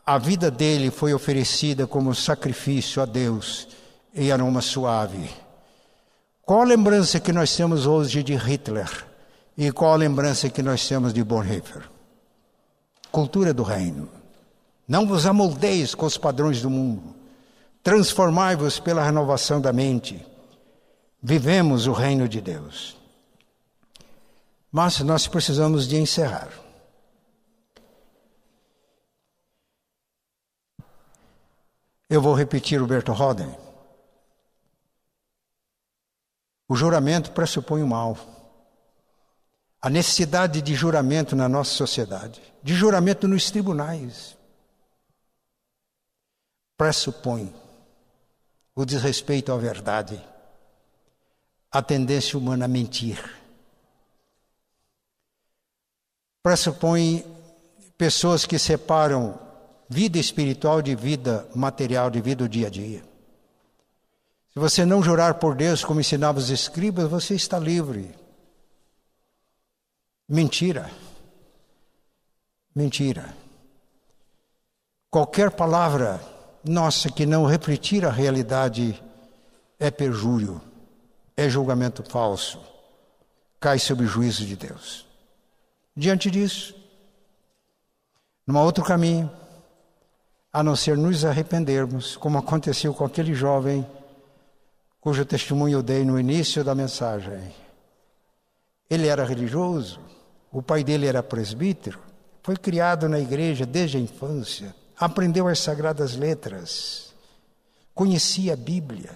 a 0.06 0.18
vida 0.18 0.52
dele 0.52 0.92
foi 0.92 1.14
oferecida 1.14 1.88
como 1.88 2.14
sacrifício 2.14 3.02
a 3.02 3.06
Deus 3.06 3.70
em 4.14 4.34
aroma 4.34 4.60
suave. 4.60 5.30
Qual 6.42 6.60
a 6.60 6.66
lembrança 6.66 7.22
que 7.22 7.32
nós 7.32 7.56
temos 7.56 7.86
hoje 7.86 8.22
de 8.22 8.36
Hitler? 8.36 8.90
E 9.58 9.72
qual 9.72 9.94
a 9.94 9.98
lembrança 9.98 10.50
que 10.50 10.62
nós 10.62 10.86
temos 10.86 11.14
de 11.14 11.24
Bonhoeffer? 11.24 11.99
Cultura 13.12 13.54
do 13.54 13.64
reino. 13.64 14.10
Não 14.88 15.08
vos 15.08 15.26
amoldeis 15.26 15.94
com 15.94 16.06
os 16.06 16.18
padrões 16.18 16.62
do 16.62 16.70
mundo 16.70 17.20
transformai-vos 17.84 18.80
pela 18.80 19.04
renovação 19.04 19.60
da 19.62 19.72
mente. 19.72 20.26
Vivemos 21.22 21.88
o 21.88 21.92
reino 21.92 22.28
de 22.28 22.42
Deus. 22.42 22.98
Mas 24.72 25.00
nós 25.00 25.28
precisamos 25.28 25.88
de 25.88 25.98
encerrar. 25.98 26.50
Eu 32.10 32.22
vou 32.22 32.34
repetir 32.34 32.82
o 32.82 32.88
Berto 32.88 33.12
Roden. 33.12 33.56
O 36.68 36.76
juramento 36.76 37.32
pressupõe 37.32 37.82
o 37.82 37.88
mal. 37.88 38.18
A 39.82 39.90
necessidade 39.90 40.62
de 40.62 40.76
juramento 40.76 41.36
na 41.36 41.48
nossa 41.48 41.72
sociedade, 41.72 42.42
de 42.62 42.74
juramento 42.74 43.28
nos 43.28 43.50
tribunais, 43.50 44.38
pressupõe 46.78 47.54
o 48.76 48.86
desrespeito 48.86 49.52
à 49.52 49.58
verdade, 49.58 50.22
a 51.72 51.82
tendência 51.82 52.38
humana 52.38 52.66
a 52.66 52.68
mentir. 52.68 53.22
Pressupõe 56.42 57.24
pessoas 57.98 58.46
que 58.46 58.58
separam 58.58 59.40
vida 59.90 60.18
espiritual 60.18 60.82
de 60.82 60.96
vida 60.96 61.48
material, 61.56 62.10
de 62.10 62.22
vida 62.22 62.44
do 62.44 62.50
dia 62.50 62.68
a 62.68 62.70
dia. 62.70 63.04
Se 64.54 64.60
você 64.60 64.86
não 64.86 65.04
jurar 65.04 65.36
por 65.36 65.56
Deus, 65.56 65.84
como 65.84 66.00
ensinavam 66.00 66.42
os 66.42 66.50
escribas, 66.50 67.10
você 67.10 67.36
está 67.36 67.60
livre. 67.60 68.19
Mentira. 70.30 70.92
Mentira. 72.76 73.36
Qualquer 75.10 75.50
palavra 75.50 76.22
nossa, 76.64 77.10
que 77.10 77.26
não 77.26 77.46
refletir 77.46 78.06
a 78.06 78.12
realidade 78.12 79.02
é 79.80 79.90
perjúrio, 79.90 80.62
é 81.36 81.50
julgamento 81.50 82.04
falso, 82.04 82.62
cai 83.60 83.80
sob 83.80 84.06
juízo 84.06 84.46
de 84.46 84.56
Deus. 84.56 85.08
Diante 85.96 86.30
disso, 86.30 86.76
num 88.46 88.60
outro 88.60 88.84
caminho, 88.84 89.32
a 90.52 90.62
não 90.62 90.76
ser 90.76 90.98
nos 90.98 91.26
arrependermos, 91.26 92.18
como 92.18 92.38
aconteceu 92.38 92.94
com 92.94 93.06
aquele 93.06 93.34
jovem 93.34 93.86
cujo 95.00 95.26
testemunho 95.26 95.78
eu 95.78 95.84
dei 95.84 96.04
no 96.04 96.20
início 96.20 96.64
da 96.64 96.76
mensagem. 96.76 97.54
Ele 98.90 99.08
era 99.08 99.24
religioso, 99.24 100.00
o 100.52 100.62
pai 100.62 100.84
dele 100.84 101.06
era 101.06 101.22
presbítero, 101.22 102.00
foi 102.42 102.58
criado 102.58 103.08
na 103.08 103.20
igreja 103.20 103.66
desde 103.66 103.98
a 103.98 104.00
infância, 104.00 104.76
aprendeu 104.98 105.48
as 105.48 105.60
sagradas 105.60 106.16
letras, 106.16 107.14
conhecia 107.94 108.54
a 108.54 108.58
Bíblia. 108.58 109.12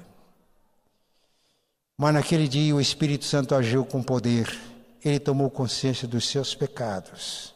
Mas 1.97 2.13
naquele 2.13 2.47
dia 2.47 2.75
o 2.75 2.81
Espírito 2.81 3.25
Santo 3.25 3.55
agiu 3.55 3.85
com 3.85 4.03
poder, 4.03 4.55
ele 5.03 5.19
tomou 5.19 5.49
consciência 5.49 6.07
dos 6.07 6.27
seus 6.27 6.53
pecados, 6.53 7.53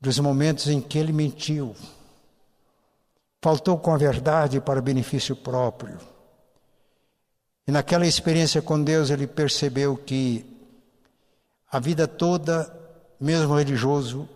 dos 0.00 0.18
momentos 0.18 0.68
em 0.68 0.80
que 0.80 0.98
ele 0.98 1.12
mentiu, 1.12 1.74
faltou 3.42 3.78
com 3.78 3.92
a 3.92 3.98
verdade 3.98 4.60
para 4.60 4.80
benefício 4.80 5.34
próprio. 5.34 5.98
E 7.66 7.72
naquela 7.72 8.06
experiência 8.06 8.62
com 8.62 8.82
Deus 8.82 9.10
ele 9.10 9.26
percebeu 9.26 9.96
que 9.96 10.53
a 11.74 11.80
vida 11.80 12.06
toda, 12.06 12.72
mesmo 13.18 13.58
religioso, 13.58 14.28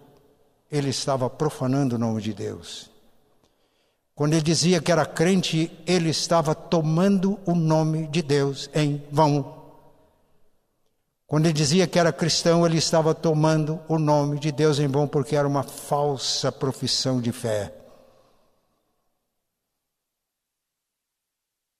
ele 0.69 0.89
estava 0.89 1.31
profanando 1.31 1.95
o 1.95 1.99
nome 1.99 2.21
de 2.21 2.35
Deus. 2.35 2.91
Quando 4.13 4.33
ele 4.33 4.43
dizia 4.43 4.83
que 4.83 4.91
era 4.91 5.07
crente, 5.07 5.71
ele 5.87 6.09
estava 6.09 6.53
tomando 6.53 7.39
o 7.47 7.55
nome 7.55 8.09
de 8.09 8.23
Deus 8.23 8.69
em 8.75 9.01
vão. 9.13 9.57
Quando 11.29 11.45
ele 11.45 11.53
dizia 11.53 11.87
que 11.87 11.97
era 11.97 12.13
cristão, 12.13 12.67
ele 12.67 12.77
estava 12.77 13.15
tomando 13.15 13.81
o 13.87 14.01
nome 14.01 14.41
de 14.41 14.51
Deus 14.51 14.81
em 14.81 14.89
vão, 14.89 15.07
porque 15.07 15.37
era 15.37 15.47
uma 15.47 15.63
falsa 15.63 16.51
profissão 16.51 17.21
de 17.21 17.31
fé. 17.31 17.73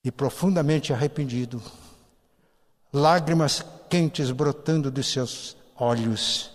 E 0.05 0.09
profundamente 0.09 0.93
arrependido, 0.93 1.61
lágrimas 2.93 3.61
quentes 3.89 4.29
brotando 4.31 4.91
dos 4.91 5.07
seus 5.07 5.57
olhos. 5.75 6.51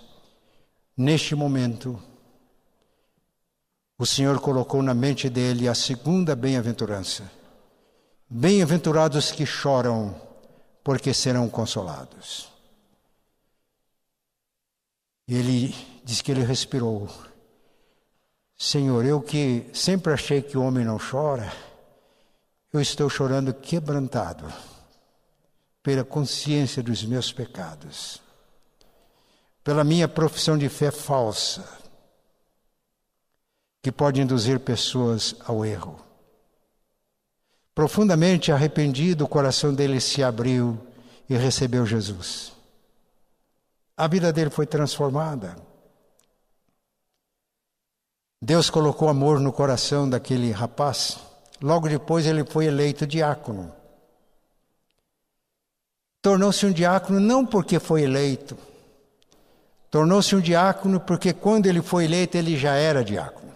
Neste 0.97 1.35
momento, 1.35 2.01
o 3.99 4.07
Senhor 4.07 4.41
colocou 4.41 4.83
na 4.83 4.95
mente 4.95 5.29
dele 5.29 5.69
a 5.69 5.75
segunda 5.75 6.37
bem-aventurança. 6.37 7.29
Bem-aventurados 8.31 9.33
que 9.33 9.45
choram, 9.45 10.15
porque 10.83 11.13
serão 11.13 11.49
consolados. 11.49 12.49
Ele 15.27 15.75
diz 16.05 16.23
que 16.23 16.31
ele 16.31 16.45
respirou. 16.45 17.09
Senhor, 18.57 19.05
eu 19.05 19.21
que 19.21 19.69
sempre 19.73 20.13
achei 20.13 20.41
que 20.41 20.57
o 20.57 20.63
homem 20.63 20.85
não 20.85 20.99
chora, 20.99 21.53
eu 22.73 22.81
estou 22.81 23.11
chorando 23.11 23.53
quebrantado 23.53 24.47
pela 25.85 26.03
consciência 26.03 26.83
dos 26.83 27.05
meus 27.05 27.31
pecados, 27.31 28.19
pela 29.63 29.85
minha 29.85 30.09
profissão 30.09 30.57
de 30.57 30.67
fé 30.67 30.91
falsa, 30.91 31.63
que 33.83 33.93
pode 33.93 34.19
induzir 34.19 34.59
pessoas 34.61 35.37
ao 35.45 35.63
erro. 35.63 36.03
Profundamente 37.75 38.51
arrependido, 38.51 39.25
o 39.25 39.29
coração 39.29 39.75
dele 39.75 40.01
se 40.01 40.23
abriu 40.23 40.81
e 41.29 41.37
recebeu 41.37 41.85
Jesus. 41.85 42.55
A 43.95 44.09
vida 44.09 44.33
dele 44.33 44.49
foi 44.49 44.65
transformada. 44.65 45.55
Deus 48.41 48.71
colocou 48.71 49.11
amor 49.11 49.39
no 49.39 49.53
coração 49.53 50.09
daquele 50.09 50.51
rapaz. 50.51 51.19
Logo 51.61 51.91
depois 51.91 52.25
ele 52.25 52.43
foi 52.43 52.65
eleito 52.65 53.07
diácono. 53.07 53.84
Tornou-se 56.25 56.65
um 56.65 56.73
diácono 56.73 57.21
não 57.21 57.45
porque 57.45 57.79
foi 57.79 58.01
eleito, 58.01 58.57
tornou-se 59.91 60.35
um 60.35 60.41
diácono 60.41 60.99
porque 60.99 61.35
quando 61.35 61.67
ele 61.67 61.83
foi 61.83 62.07
eleito 62.07 62.39
ele 62.39 62.57
já 62.57 62.77
era 62.77 63.05
diácono. 63.05 63.53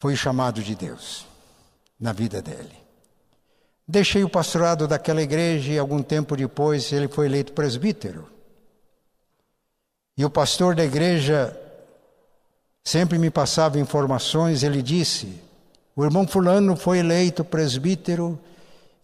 Foi 0.00 0.16
chamado 0.16 0.64
de 0.64 0.74
Deus 0.74 1.24
na 2.00 2.12
vida 2.12 2.42
dele. 2.42 2.76
Deixei 3.86 4.24
o 4.24 4.28
pastorado 4.28 4.88
daquela 4.88 5.22
igreja 5.22 5.72
e 5.72 5.78
algum 5.78 6.02
tempo 6.02 6.36
depois 6.36 6.90
ele 6.90 7.06
foi 7.06 7.26
eleito 7.26 7.52
presbítero. 7.52 8.28
E 10.16 10.24
o 10.24 10.30
pastor 10.30 10.74
da 10.74 10.84
igreja 10.84 11.56
sempre 12.82 13.16
me 13.16 13.30
passava 13.30 13.78
informações, 13.78 14.64
ele 14.64 14.82
disse: 14.82 15.40
o 15.94 16.02
irmão 16.02 16.26
Fulano 16.26 16.74
foi 16.74 16.98
eleito 16.98 17.44
presbítero 17.44 18.36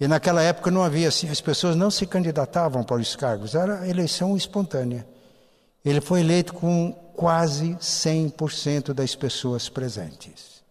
e 0.00 0.08
naquela 0.08 0.42
época 0.42 0.70
não 0.70 0.82
havia 0.82 1.08
assim, 1.08 1.28
as 1.28 1.40
pessoas 1.40 1.76
não 1.76 1.90
se 1.90 2.06
candidatavam 2.06 2.82
para 2.82 3.00
os 3.00 3.14
cargos, 3.14 3.54
era 3.54 3.88
eleição 3.88 4.36
espontânea. 4.36 5.06
Ele 5.84 6.00
foi 6.00 6.20
eleito 6.20 6.54
com 6.54 6.92
quase 7.14 7.74
100% 7.74 8.92
das 8.92 9.14
pessoas 9.14 9.68
presentes. 9.68 10.62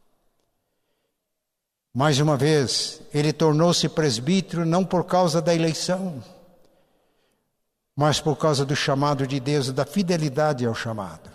Mais 1.93 2.19
uma 2.19 2.38
vez, 2.38 3.01
ele 3.13 3.34
tornou-se 3.34 3.88
presbítero 3.89 4.65
não 4.65 4.86
por 4.86 5.03
causa 5.03 5.41
da 5.41 5.53
eleição, 5.53 6.24
mas 7.95 8.22
por 8.22 8.38
causa 8.38 8.65
do 8.65 8.76
chamado 8.76 9.28
de 9.28 9.39
Deus 9.39 9.72
da 9.72 9.86
fidelidade 9.86 10.65
ao 10.65 10.74
chamado. 10.74 11.30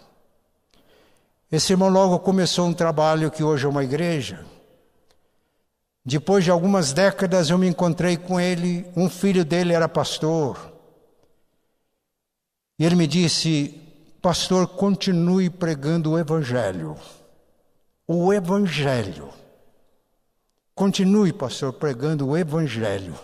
Esse 1.53 1.75
irmão 1.75 1.89
logo 1.89 2.19
começou 2.19 2.67
um 2.67 2.73
trabalho 2.73 3.31
que 3.31 3.45
hoje 3.45 3.67
é 3.67 3.69
uma 3.69 3.85
igreja. 3.85 4.45
Depois 6.09 6.45
de 6.45 6.53
algumas 6.53 6.93
décadas 6.93 7.51
eu 7.51 7.59
me 7.59 7.67
encontrei 7.67 8.17
com 8.17 8.39
ele, 8.39 8.87
um 8.95 9.11
filho 9.11 9.45
dele 9.45 9.73
era 9.73 9.89
pastor. 9.89 10.73
E 12.79 12.85
ele 12.85 12.95
me 12.95 13.09
disse: 13.09 13.75
Pastor, 14.23 14.69
continue 14.69 15.51
pregando 15.51 16.13
o 16.13 16.19
Evangelho. 16.19 16.97
O 18.07 18.33
Evangelho. 18.33 19.31
Continue, 20.77 21.33
pastor, 21.33 21.73
pregando 21.73 22.29
o 22.29 22.37
Evangelho. 22.37 23.19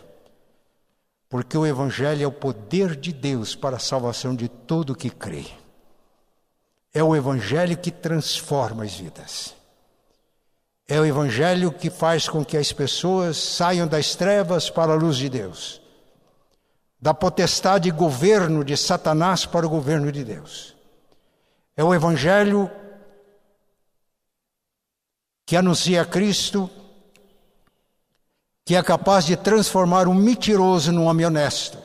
Porque 1.28 1.57
o 1.57 1.64
Evangelho 1.64 2.24
é 2.24 2.26
o 2.26 2.33
poder 2.33 2.97
de 2.97 3.12
Deus 3.12 3.55
para 3.55 3.76
a 3.76 3.80
salvação 3.80 4.35
de 4.35 4.49
todo 4.49 4.97
que 4.97 5.09
crê. 5.09 5.47
É 6.93 7.01
o 7.05 7.14
Evangelho 7.14 7.78
que 7.78 7.93
transforma 7.93 8.83
as 8.83 8.95
vidas. 8.97 9.61
É 10.89 11.01
o 11.01 11.07
Evangelho 11.07 11.72
que 11.72 11.89
faz 11.89 12.28
com 12.28 12.45
que 12.45 12.57
as 12.57 12.72
pessoas 12.72 13.37
saiam 13.37 13.87
das 13.87 14.14
trevas 14.14 14.68
para 14.68 14.93
a 14.93 14.97
luz 14.97 15.16
de 15.16 15.28
Deus, 15.28 15.80
da 17.01 17.14
potestade 17.14 17.89
e 17.89 17.93
governo 17.93 18.64
de 18.64 18.76
Satanás 18.76 19.47
para 19.47 19.66
o 19.66 19.70
governo 19.70 20.11
de 20.11 20.24
Deus. 20.24 20.76
É 21.76 21.83
o 21.83 21.95
Evangelho 21.95 22.70
que 25.47 25.57
anuncia 25.57 26.05
Cristo, 26.05 26.70
que 28.64 28.74
é 28.74 28.83
capaz 28.83 29.24
de 29.24 29.37
transformar 29.37 30.09
um 30.09 30.14
mentiroso 30.14 30.93
num 30.93 31.05
homem 31.05 31.26
honesto, 31.26 31.78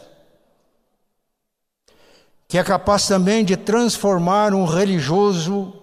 que 2.48 2.58
é 2.58 2.64
capaz 2.64 3.08
também 3.08 3.43
de 3.43 3.58
transformar 3.58 4.54
um 4.54 4.66
religioso 4.66 5.74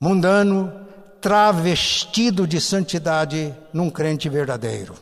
mundano 0.00 0.85
travestido 1.20 2.46
de 2.46 2.60
santidade 2.60 3.54
num 3.72 3.90
crente 3.90 4.28
verdadeiro. 4.28 4.94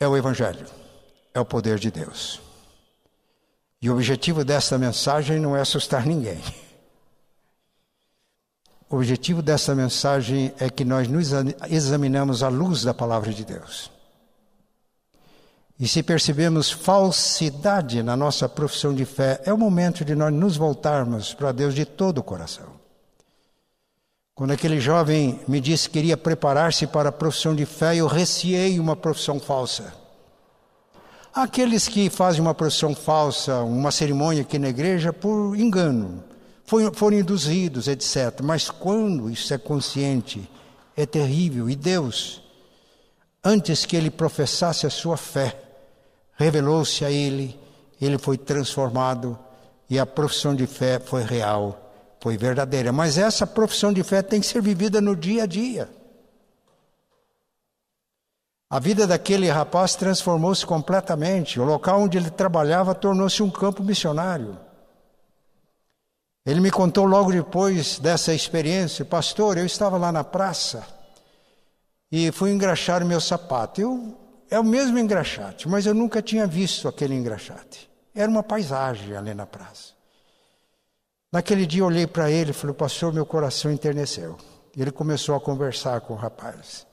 É 0.00 0.08
o 0.08 0.16
Evangelho, 0.16 0.66
é 1.32 1.40
o 1.40 1.44
poder 1.44 1.78
de 1.78 1.90
Deus. 1.90 2.40
E 3.80 3.88
o 3.88 3.94
objetivo 3.94 4.44
desta 4.44 4.78
mensagem 4.78 5.38
não 5.38 5.56
é 5.56 5.60
assustar 5.60 6.06
ninguém. 6.06 6.42
O 8.88 8.96
objetivo 8.96 9.42
dessa 9.42 9.74
mensagem 9.74 10.54
é 10.58 10.70
que 10.70 10.84
nós 10.84 11.08
nos 11.08 11.30
examinamos 11.68 12.42
à 12.42 12.48
luz 12.48 12.82
da 12.82 12.94
palavra 12.94 13.32
de 13.32 13.44
Deus. 13.44 13.93
E 15.84 15.86
se 15.86 16.02
percebemos 16.02 16.70
falsidade 16.70 18.02
na 18.02 18.16
nossa 18.16 18.48
profissão 18.48 18.94
de 18.94 19.04
fé, 19.04 19.42
é 19.44 19.52
o 19.52 19.58
momento 19.58 20.02
de 20.02 20.14
nós 20.14 20.32
nos 20.32 20.56
voltarmos 20.56 21.34
para 21.34 21.52
Deus 21.52 21.74
de 21.74 21.84
todo 21.84 22.16
o 22.16 22.22
coração. 22.22 22.68
Quando 24.34 24.52
aquele 24.52 24.80
jovem 24.80 25.38
me 25.46 25.60
disse 25.60 25.86
que 25.86 25.98
queria 25.98 26.16
preparar-se 26.16 26.86
para 26.86 27.10
a 27.10 27.12
profissão 27.12 27.54
de 27.54 27.66
fé, 27.66 27.96
eu 27.96 28.06
receei 28.06 28.80
uma 28.80 28.96
profissão 28.96 29.38
falsa. 29.38 29.92
Aqueles 31.34 31.86
que 31.86 32.08
fazem 32.08 32.40
uma 32.40 32.54
profissão 32.54 32.94
falsa, 32.94 33.58
uma 33.58 33.90
cerimônia 33.90 34.40
aqui 34.40 34.58
na 34.58 34.70
igreja, 34.70 35.12
por 35.12 35.54
engano, 35.54 36.24
foram 36.94 37.18
induzidos, 37.18 37.88
etc. 37.88 38.40
Mas 38.42 38.70
quando 38.70 39.28
isso 39.28 39.52
é 39.52 39.58
consciente, 39.58 40.50
é 40.96 41.04
terrível. 41.04 41.68
E 41.68 41.76
Deus, 41.76 42.40
antes 43.44 43.84
que 43.84 43.94
ele 43.94 44.10
professasse 44.10 44.86
a 44.86 44.90
sua 44.90 45.18
fé, 45.18 45.60
revelou-se 46.36 47.04
a 47.04 47.10
ele 47.10 47.58
ele 48.00 48.18
foi 48.18 48.36
transformado 48.36 49.38
e 49.88 49.98
a 49.98 50.06
profissão 50.06 50.54
de 50.54 50.66
fé 50.66 50.98
foi 50.98 51.22
real, 51.22 51.80
foi 52.20 52.36
verdadeira. 52.36 52.92
Mas 52.92 53.18
essa 53.18 53.46
profissão 53.46 53.92
de 53.92 54.02
fé 54.02 54.22
tem 54.22 54.40
que 54.40 54.46
ser 54.46 54.60
vivida 54.60 55.00
no 55.00 55.14
dia 55.14 55.44
a 55.44 55.46
dia. 55.46 55.88
A 58.68 58.78
vida 58.80 59.06
daquele 59.06 59.48
rapaz 59.48 59.94
transformou-se 59.94 60.66
completamente. 60.66 61.60
O 61.60 61.64
local 61.64 62.00
onde 62.00 62.18
ele 62.18 62.30
trabalhava 62.30 62.94
tornou-se 62.94 63.42
um 63.42 63.50
campo 63.50 63.82
missionário. 63.82 64.58
Ele 66.44 66.60
me 66.60 66.70
contou 66.70 67.06
logo 67.06 67.32
depois 67.32 67.98
dessa 67.98 68.34
experiência, 68.34 69.04
pastor, 69.04 69.56
eu 69.56 69.64
estava 69.64 69.96
lá 69.96 70.12
na 70.12 70.22
praça 70.22 70.86
e 72.12 72.30
fui 72.32 72.50
engraxar 72.50 73.02
o 73.02 73.06
meu 73.06 73.20
sapato. 73.20 73.80
Eu, 73.80 74.14
é 74.50 74.58
o 74.58 74.64
mesmo 74.64 74.98
engraxate, 74.98 75.68
mas 75.68 75.86
eu 75.86 75.94
nunca 75.94 76.22
tinha 76.22 76.46
visto 76.46 76.88
aquele 76.88 77.14
engraxate. 77.14 77.90
Era 78.14 78.30
uma 78.30 78.42
paisagem 78.42 79.16
ali 79.16 79.34
na 79.34 79.46
praça. 79.46 79.94
Naquele 81.32 81.66
dia 81.66 81.82
eu 81.82 81.86
olhei 81.86 82.06
para 82.06 82.30
ele 82.30 82.50
e 82.50 82.54
falei, 82.54 82.74
pastor, 82.74 83.12
meu 83.12 83.26
coração 83.26 83.70
enterneceu. 83.70 84.36
Ele 84.76 84.90
começou 84.90 85.34
a 85.34 85.40
conversar 85.40 86.00
com 86.00 86.14
o 86.14 86.16
rapaz. 86.16 86.86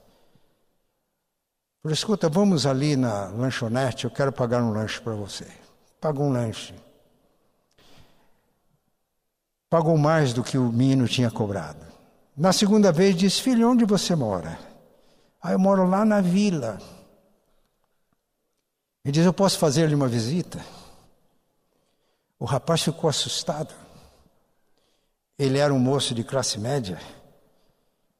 Falei, 1.82 1.94
escuta, 1.94 2.28
vamos 2.28 2.66
ali 2.66 2.96
na 2.96 3.26
lanchonete, 3.28 4.04
eu 4.04 4.10
quero 4.10 4.32
pagar 4.32 4.62
um 4.62 4.72
lanche 4.72 5.00
para 5.00 5.14
você. 5.14 5.46
Pagou 6.00 6.26
um 6.26 6.32
lanche 6.32 6.74
pagou 9.72 9.96
mais 9.96 10.34
do 10.34 10.44
que 10.44 10.58
o 10.58 10.70
menino 10.70 11.08
tinha 11.08 11.30
cobrado. 11.30 11.80
Na 12.36 12.52
segunda 12.52 12.92
vez 12.92 13.16
disse: 13.16 13.40
Filho, 13.40 13.70
onde 13.70 13.86
você 13.86 14.14
mora? 14.14 14.58
Ah, 15.42 15.52
eu 15.52 15.58
moro 15.58 15.88
lá 15.88 16.04
na 16.04 16.20
vila. 16.20 16.78
Ele 19.04 19.12
diz: 19.12 19.26
Eu 19.26 19.32
posso 19.32 19.58
fazer-lhe 19.58 19.94
uma 19.94 20.08
visita? 20.08 20.64
O 22.38 22.44
rapaz 22.44 22.82
ficou 22.82 23.08
assustado. 23.08 23.74
Ele 25.38 25.58
era 25.58 25.72
um 25.72 25.78
moço 25.78 26.14
de 26.14 26.22
classe 26.22 26.58
média. 26.58 27.00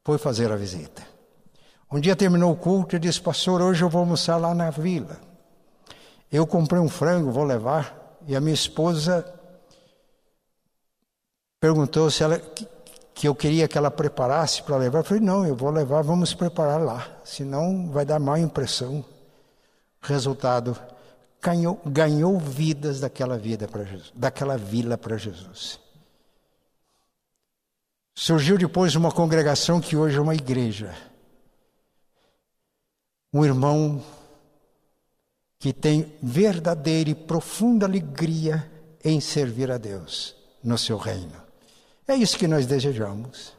Foi 0.04 0.18
fazer 0.18 0.50
a 0.50 0.56
visita. 0.56 1.02
Um 1.90 2.00
dia 2.00 2.16
terminou 2.16 2.52
o 2.52 2.56
culto 2.56 2.96
e 2.96 2.98
disse: 2.98 3.20
Pastor, 3.20 3.60
hoje 3.60 3.84
eu 3.84 3.88
vou 3.88 4.00
almoçar 4.00 4.36
lá 4.36 4.54
na 4.54 4.70
vila. 4.70 5.20
Eu 6.30 6.46
comprei 6.46 6.80
um 6.80 6.88
frango, 6.88 7.30
vou 7.30 7.44
levar. 7.44 8.18
E 8.26 8.34
a 8.34 8.40
minha 8.40 8.54
esposa 8.54 9.24
perguntou 11.60 12.10
se 12.10 12.22
ela 12.22 12.40
que 13.14 13.28
eu 13.28 13.34
queria 13.34 13.68
que 13.68 13.78
ela 13.78 13.90
preparasse 13.90 14.62
para 14.62 14.76
levar. 14.76 15.00
Eu 15.00 15.04
falei, 15.04 15.22
não, 15.22 15.46
eu 15.46 15.54
vou 15.54 15.70
levar, 15.70 16.02
vamos 16.02 16.34
preparar 16.34 16.80
lá, 16.80 17.06
senão 17.24 17.90
vai 17.90 18.04
dar 18.04 18.18
má 18.18 18.38
impressão. 18.38 19.04
Resultado, 20.03 20.76
ganhou, 21.40 21.80
ganhou 21.86 22.38
vidas 22.38 23.00
daquela 23.00 23.38
vida 23.38 23.68
para 23.68 23.84
Jesus, 23.84 24.12
daquela 24.14 24.59
vila 24.59 24.98
para 24.98 25.16
Jesus. 25.16 25.80
Surgiu 28.14 28.59
depois 28.59 28.94
uma 28.94 29.11
congregação 29.11 29.80
que 29.80 29.96
hoje 29.96 30.18
é 30.18 30.20
uma 30.20 30.34
igreja. 30.34 30.94
Um 33.32 33.44
irmão 33.44 34.05
que 35.59 35.72
tem 35.72 36.12
verdadeira 36.22 37.11
e 37.11 37.14
profunda 37.14 37.86
alegria 37.86 38.70
em 39.03 39.20
servir 39.20 39.70
a 39.70 39.78
Deus 39.78 40.36
no 40.62 40.76
seu 40.76 40.98
reino. 40.98 41.40
É 42.07 42.14
isso 42.14 42.36
que 42.36 42.48
nós 42.48 42.66
desejamos. 42.66 43.55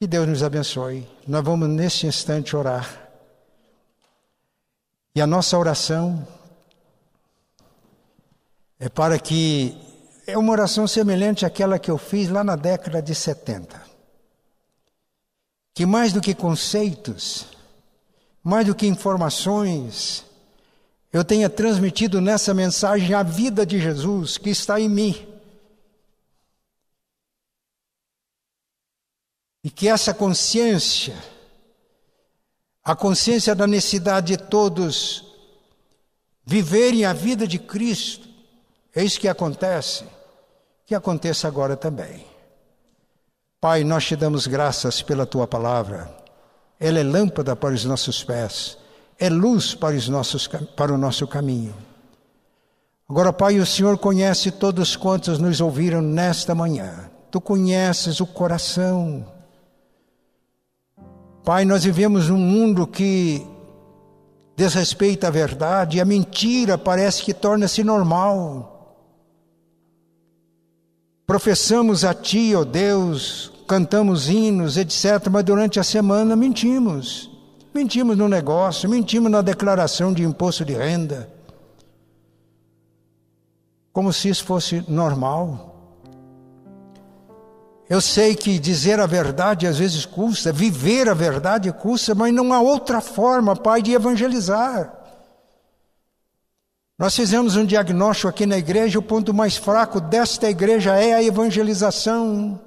Que 0.00 0.06
Deus 0.06 0.26
nos 0.26 0.42
abençoe. 0.42 1.06
Nós 1.26 1.44
vamos 1.44 1.68
neste 1.68 2.06
instante 2.06 2.56
orar. 2.56 3.01
E 5.14 5.20
a 5.20 5.26
nossa 5.26 5.58
oração 5.58 6.26
é 8.78 8.88
para 8.88 9.18
que 9.18 9.76
é 10.26 10.36
uma 10.38 10.52
oração 10.52 10.86
semelhante 10.86 11.44
àquela 11.44 11.78
que 11.78 11.90
eu 11.90 11.98
fiz 11.98 12.28
lá 12.28 12.42
na 12.42 12.56
década 12.56 13.02
de 13.02 13.14
70. 13.14 13.80
Que 15.74 15.84
mais 15.84 16.12
do 16.12 16.20
que 16.20 16.34
conceitos, 16.34 17.46
mais 18.42 18.66
do 18.66 18.74
que 18.74 18.86
informações, 18.86 20.24
eu 21.12 21.24
tenha 21.24 21.50
transmitido 21.50 22.20
nessa 22.20 22.54
mensagem 22.54 23.14
a 23.14 23.22
vida 23.22 23.66
de 23.66 23.78
Jesus 23.78 24.38
que 24.38 24.50
está 24.50 24.80
em 24.80 24.88
mim 24.88 25.32
E 29.64 29.70
que 29.70 29.86
essa 29.86 30.12
consciência, 30.12 31.14
a 32.84 32.96
consciência 32.96 33.54
da 33.54 33.66
necessidade 33.66 34.36
de 34.36 34.42
todos 34.42 35.24
viverem 36.44 37.04
a 37.04 37.12
vida 37.12 37.46
de 37.46 37.58
Cristo, 37.58 38.28
é 38.94 39.04
isso 39.04 39.20
que 39.20 39.28
acontece, 39.28 40.04
que 40.84 40.94
aconteça 40.94 41.46
agora 41.46 41.76
também. 41.76 42.26
Pai, 43.60 43.84
nós 43.84 44.04
te 44.04 44.16
damos 44.16 44.48
graças 44.48 45.02
pela 45.02 45.24
tua 45.24 45.46
palavra. 45.46 46.12
Ela 46.80 46.98
é 46.98 47.04
lâmpada 47.04 47.54
para 47.54 47.72
os 47.72 47.84
nossos 47.84 48.24
pés, 48.24 48.76
é 49.16 49.28
luz 49.28 49.72
para, 49.72 49.94
os 49.94 50.08
nossos, 50.08 50.48
para 50.48 50.92
o 50.92 50.98
nosso 50.98 51.28
caminho. 51.28 51.72
Agora, 53.08 53.32
Pai, 53.32 53.60
o 53.60 53.66
Senhor 53.66 53.96
conhece 53.98 54.50
todos 54.50 54.96
quantos 54.96 55.38
nos 55.38 55.60
ouviram 55.60 56.02
nesta 56.02 56.56
manhã. 56.56 57.08
Tu 57.30 57.40
conheces 57.40 58.20
o 58.20 58.26
coração, 58.26 59.31
Pai, 61.44 61.64
nós 61.64 61.82
vivemos 61.82 62.28
num 62.28 62.38
mundo 62.38 62.86
que 62.86 63.44
desrespeita 64.56 65.26
a 65.26 65.30
verdade 65.30 66.00
a 66.00 66.04
mentira 66.04 66.78
parece 66.78 67.22
que 67.24 67.34
torna-se 67.34 67.82
normal. 67.82 68.96
Professamos 71.26 72.04
a 72.04 72.14
Ti, 72.14 72.54
ó 72.54 72.60
oh 72.60 72.64
Deus, 72.64 73.52
cantamos 73.66 74.28
hinos, 74.28 74.76
etc., 74.76 75.28
mas 75.30 75.44
durante 75.44 75.80
a 75.80 75.84
semana 75.84 76.36
mentimos. 76.36 77.30
Mentimos 77.74 78.16
no 78.16 78.28
negócio, 78.28 78.88
mentimos 78.88 79.30
na 79.30 79.40
declaração 79.40 80.12
de 80.12 80.22
imposto 80.22 80.64
de 80.64 80.74
renda. 80.74 81.28
Como 83.92 84.12
se 84.12 84.28
isso 84.28 84.44
fosse 84.44 84.84
normal. 84.88 85.71
Eu 87.88 88.00
sei 88.00 88.34
que 88.34 88.58
dizer 88.58 89.00
a 89.00 89.06
verdade 89.06 89.66
às 89.66 89.78
vezes 89.78 90.06
custa, 90.06 90.52
viver 90.52 91.08
a 91.08 91.14
verdade 91.14 91.72
custa, 91.72 92.14
mas 92.14 92.32
não 92.32 92.52
há 92.52 92.60
outra 92.60 93.00
forma, 93.00 93.56
Pai, 93.56 93.82
de 93.82 93.92
evangelizar. 93.92 94.98
Nós 96.98 97.16
fizemos 97.16 97.56
um 97.56 97.64
diagnóstico 97.64 98.28
aqui 98.28 98.46
na 98.46 98.56
igreja, 98.56 98.98
o 98.98 99.02
ponto 99.02 99.34
mais 99.34 99.56
fraco 99.56 100.00
desta 100.00 100.48
igreja 100.48 100.96
é 100.96 101.14
a 101.14 101.22
evangelização. 101.22 102.60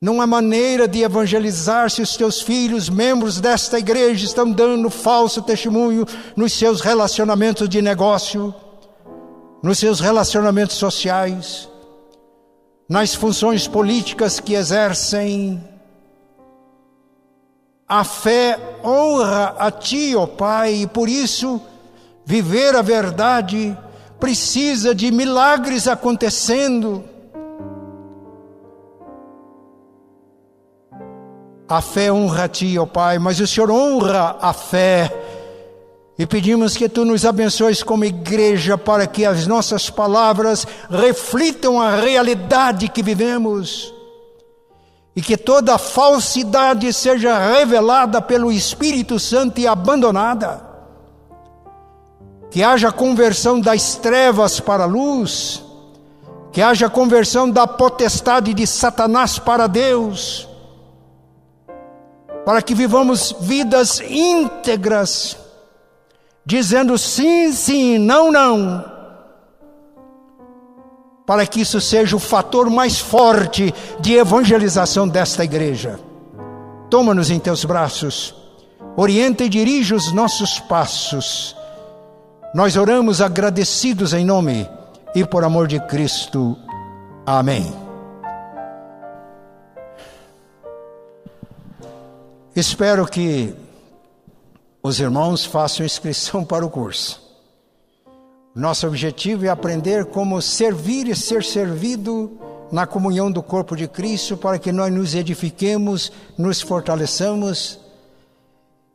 Não 0.00 0.22
há 0.22 0.26
maneira 0.26 0.88
de 0.88 1.02
evangelizar 1.02 1.90
se 1.90 2.00
os 2.00 2.16
teus 2.16 2.40
filhos, 2.40 2.88
membros 2.88 3.38
desta 3.38 3.78
igreja, 3.78 4.24
estão 4.24 4.50
dando 4.50 4.88
falso 4.88 5.42
testemunho 5.42 6.06
nos 6.34 6.54
seus 6.54 6.80
relacionamentos 6.80 7.68
de 7.68 7.82
negócio 7.82 8.54
nos 9.62 9.78
seus 9.78 10.00
relacionamentos 10.00 10.76
sociais, 10.76 11.68
nas 12.88 13.14
funções 13.14 13.68
políticas 13.68 14.40
que 14.40 14.54
exercem. 14.54 15.62
A 17.86 18.04
fé 18.04 18.58
honra 18.84 19.56
a 19.58 19.70
Ti, 19.70 20.14
ó 20.16 20.22
oh 20.22 20.28
Pai, 20.28 20.74
e 20.82 20.86
por 20.86 21.08
isso 21.08 21.60
viver 22.24 22.74
a 22.76 22.82
verdade 22.82 23.76
precisa 24.18 24.94
de 24.94 25.10
milagres 25.10 25.88
acontecendo. 25.88 27.04
A 31.68 31.80
fé 31.80 32.12
honra 32.12 32.44
a 32.44 32.48
Ti, 32.48 32.78
ó 32.78 32.84
oh 32.84 32.86
Pai, 32.86 33.18
mas 33.18 33.40
o 33.40 33.46
Senhor 33.46 33.70
honra 33.70 34.36
a 34.40 34.52
fé 34.52 35.10
e 36.20 36.26
pedimos 36.26 36.76
que 36.76 36.86
tu 36.86 37.02
nos 37.02 37.24
abençoes 37.24 37.82
como 37.82 38.04
igreja 38.04 38.76
para 38.76 39.06
que 39.06 39.24
as 39.24 39.46
nossas 39.46 39.88
palavras 39.88 40.66
reflitam 40.90 41.80
a 41.80 41.96
realidade 41.96 42.90
que 42.90 43.02
vivemos. 43.02 43.90
E 45.16 45.22
que 45.22 45.38
toda 45.38 45.78
falsidade 45.78 46.92
seja 46.92 47.38
revelada 47.38 48.20
pelo 48.20 48.52
Espírito 48.52 49.18
Santo 49.18 49.60
e 49.60 49.66
abandonada. 49.66 50.62
Que 52.50 52.62
haja 52.62 52.92
conversão 52.92 53.58
das 53.58 53.94
trevas 53.94 54.60
para 54.60 54.82
a 54.82 54.86
luz, 54.86 55.64
que 56.52 56.60
haja 56.60 56.90
conversão 56.90 57.48
da 57.48 57.66
potestade 57.66 58.52
de 58.52 58.66
Satanás 58.66 59.38
para 59.38 59.66
Deus, 59.66 60.46
para 62.44 62.60
que 62.60 62.74
vivamos 62.74 63.34
vidas 63.40 64.02
íntegras 64.02 65.39
dizendo 66.44 66.96
sim, 66.98 67.52
sim, 67.52 67.98
não, 67.98 68.30
não, 68.30 68.84
para 71.26 71.46
que 71.46 71.60
isso 71.60 71.80
seja 71.80 72.16
o 72.16 72.18
fator 72.18 72.68
mais 72.68 72.98
forte 72.98 73.72
de 74.00 74.14
evangelização 74.14 75.06
desta 75.06 75.44
igreja. 75.44 76.00
Toma-nos 76.90 77.30
em 77.30 77.38
teus 77.38 77.64
braços, 77.64 78.34
orienta 78.96 79.44
e 79.44 79.48
dirige 79.48 79.94
os 79.94 80.12
nossos 80.12 80.58
passos. 80.58 81.54
Nós 82.52 82.76
oramos 82.76 83.20
agradecidos 83.20 84.12
em 84.12 84.24
nome 84.24 84.68
e 85.14 85.24
por 85.24 85.44
amor 85.44 85.68
de 85.68 85.78
Cristo. 85.86 86.56
Amém. 87.24 87.72
Espero 92.56 93.06
que 93.06 93.54
os 94.82 95.00
irmãos 95.00 95.44
façam 95.44 95.84
inscrição 95.84 96.44
para 96.46 96.64
o 96.64 96.70
curso. 96.70 97.28
Nosso 98.54 98.86
objetivo 98.86 99.46
é 99.46 99.48
aprender 99.48 100.06
como 100.06 100.42
servir 100.42 101.06
e 101.06 101.14
ser 101.14 101.44
servido 101.44 102.38
na 102.72 102.86
comunhão 102.86 103.30
do 103.30 103.42
corpo 103.42 103.76
de 103.76 103.86
Cristo, 103.86 104.36
para 104.36 104.58
que 104.58 104.72
nós 104.72 104.92
nos 104.92 105.14
edifiquemos, 105.14 106.12
nos 106.36 106.60
fortaleçamos 106.60 107.78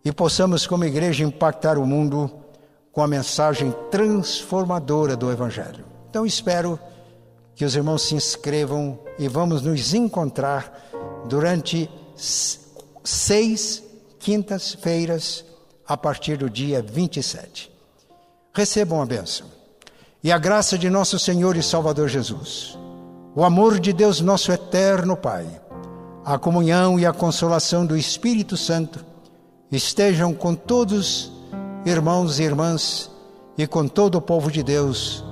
e 0.03 0.11
possamos, 0.11 0.67
como 0.67 0.83
igreja, 0.85 1.23
impactar 1.23 1.77
o 1.77 1.85
mundo 1.85 2.31
com 2.91 3.01
a 3.01 3.07
mensagem 3.07 3.73
transformadora 3.89 5.15
do 5.15 5.31
Evangelho. 5.31 5.85
Então, 6.09 6.25
espero 6.25 6.79
que 7.55 7.65
os 7.65 7.75
irmãos 7.75 8.03
se 8.03 8.15
inscrevam 8.15 8.99
e 9.17 9.27
vamos 9.27 9.61
nos 9.61 9.93
encontrar 9.93 10.91
durante 11.27 11.89
seis 13.03 13.83
quintas-feiras 14.19 15.45
a 15.87 15.95
partir 15.95 16.37
do 16.37 16.49
dia 16.49 16.81
27. 16.81 17.71
Recebam 18.53 19.01
a 19.01 19.05
bênção 19.05 19.47
e 20.23 20.31
a 20.31 20.37
graça 20.37 20.77
de 20.77 20.89
nosso 20.89 21.19
Senhor 21.19 21.55
e 21.55 21.63
Salvador 21.63 22.07
Jesus 22.07 22.77
o 23.35 23.43
amor 23.43 23.79
de 23.79 23.91
Deus, 23.91 24.21
nosso 24.21 24.49
eterno 24.49 25.17
Pai, 25.17 25.45
a 26.23 26.37
comunhão 26.37 26.97
e 26.97 27.05
a 27.05 27.11
consolação 27.11 27.85
do 27.85 27.97
Espírito 27.97 28.55
Santo 28.55 29.03
estejam 29.69 30.33
com 30.33 30.55
todos, 30.55 31.29
irmãos 31.85 32.39
e 32.39 32.43
irmãs, 32.43 33.11
e 33.57 33.67
com 33.67 33.89
todo 33.89 34.15
o 34.15 34.21
povo 34.21 34.49
de 34.49 34.63
Deus, 34.63 35.23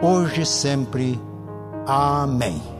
hoje 0.00 0.42
e 0.42 0.46
sempre. 0.46 1.20
Amém. 1.84 2.77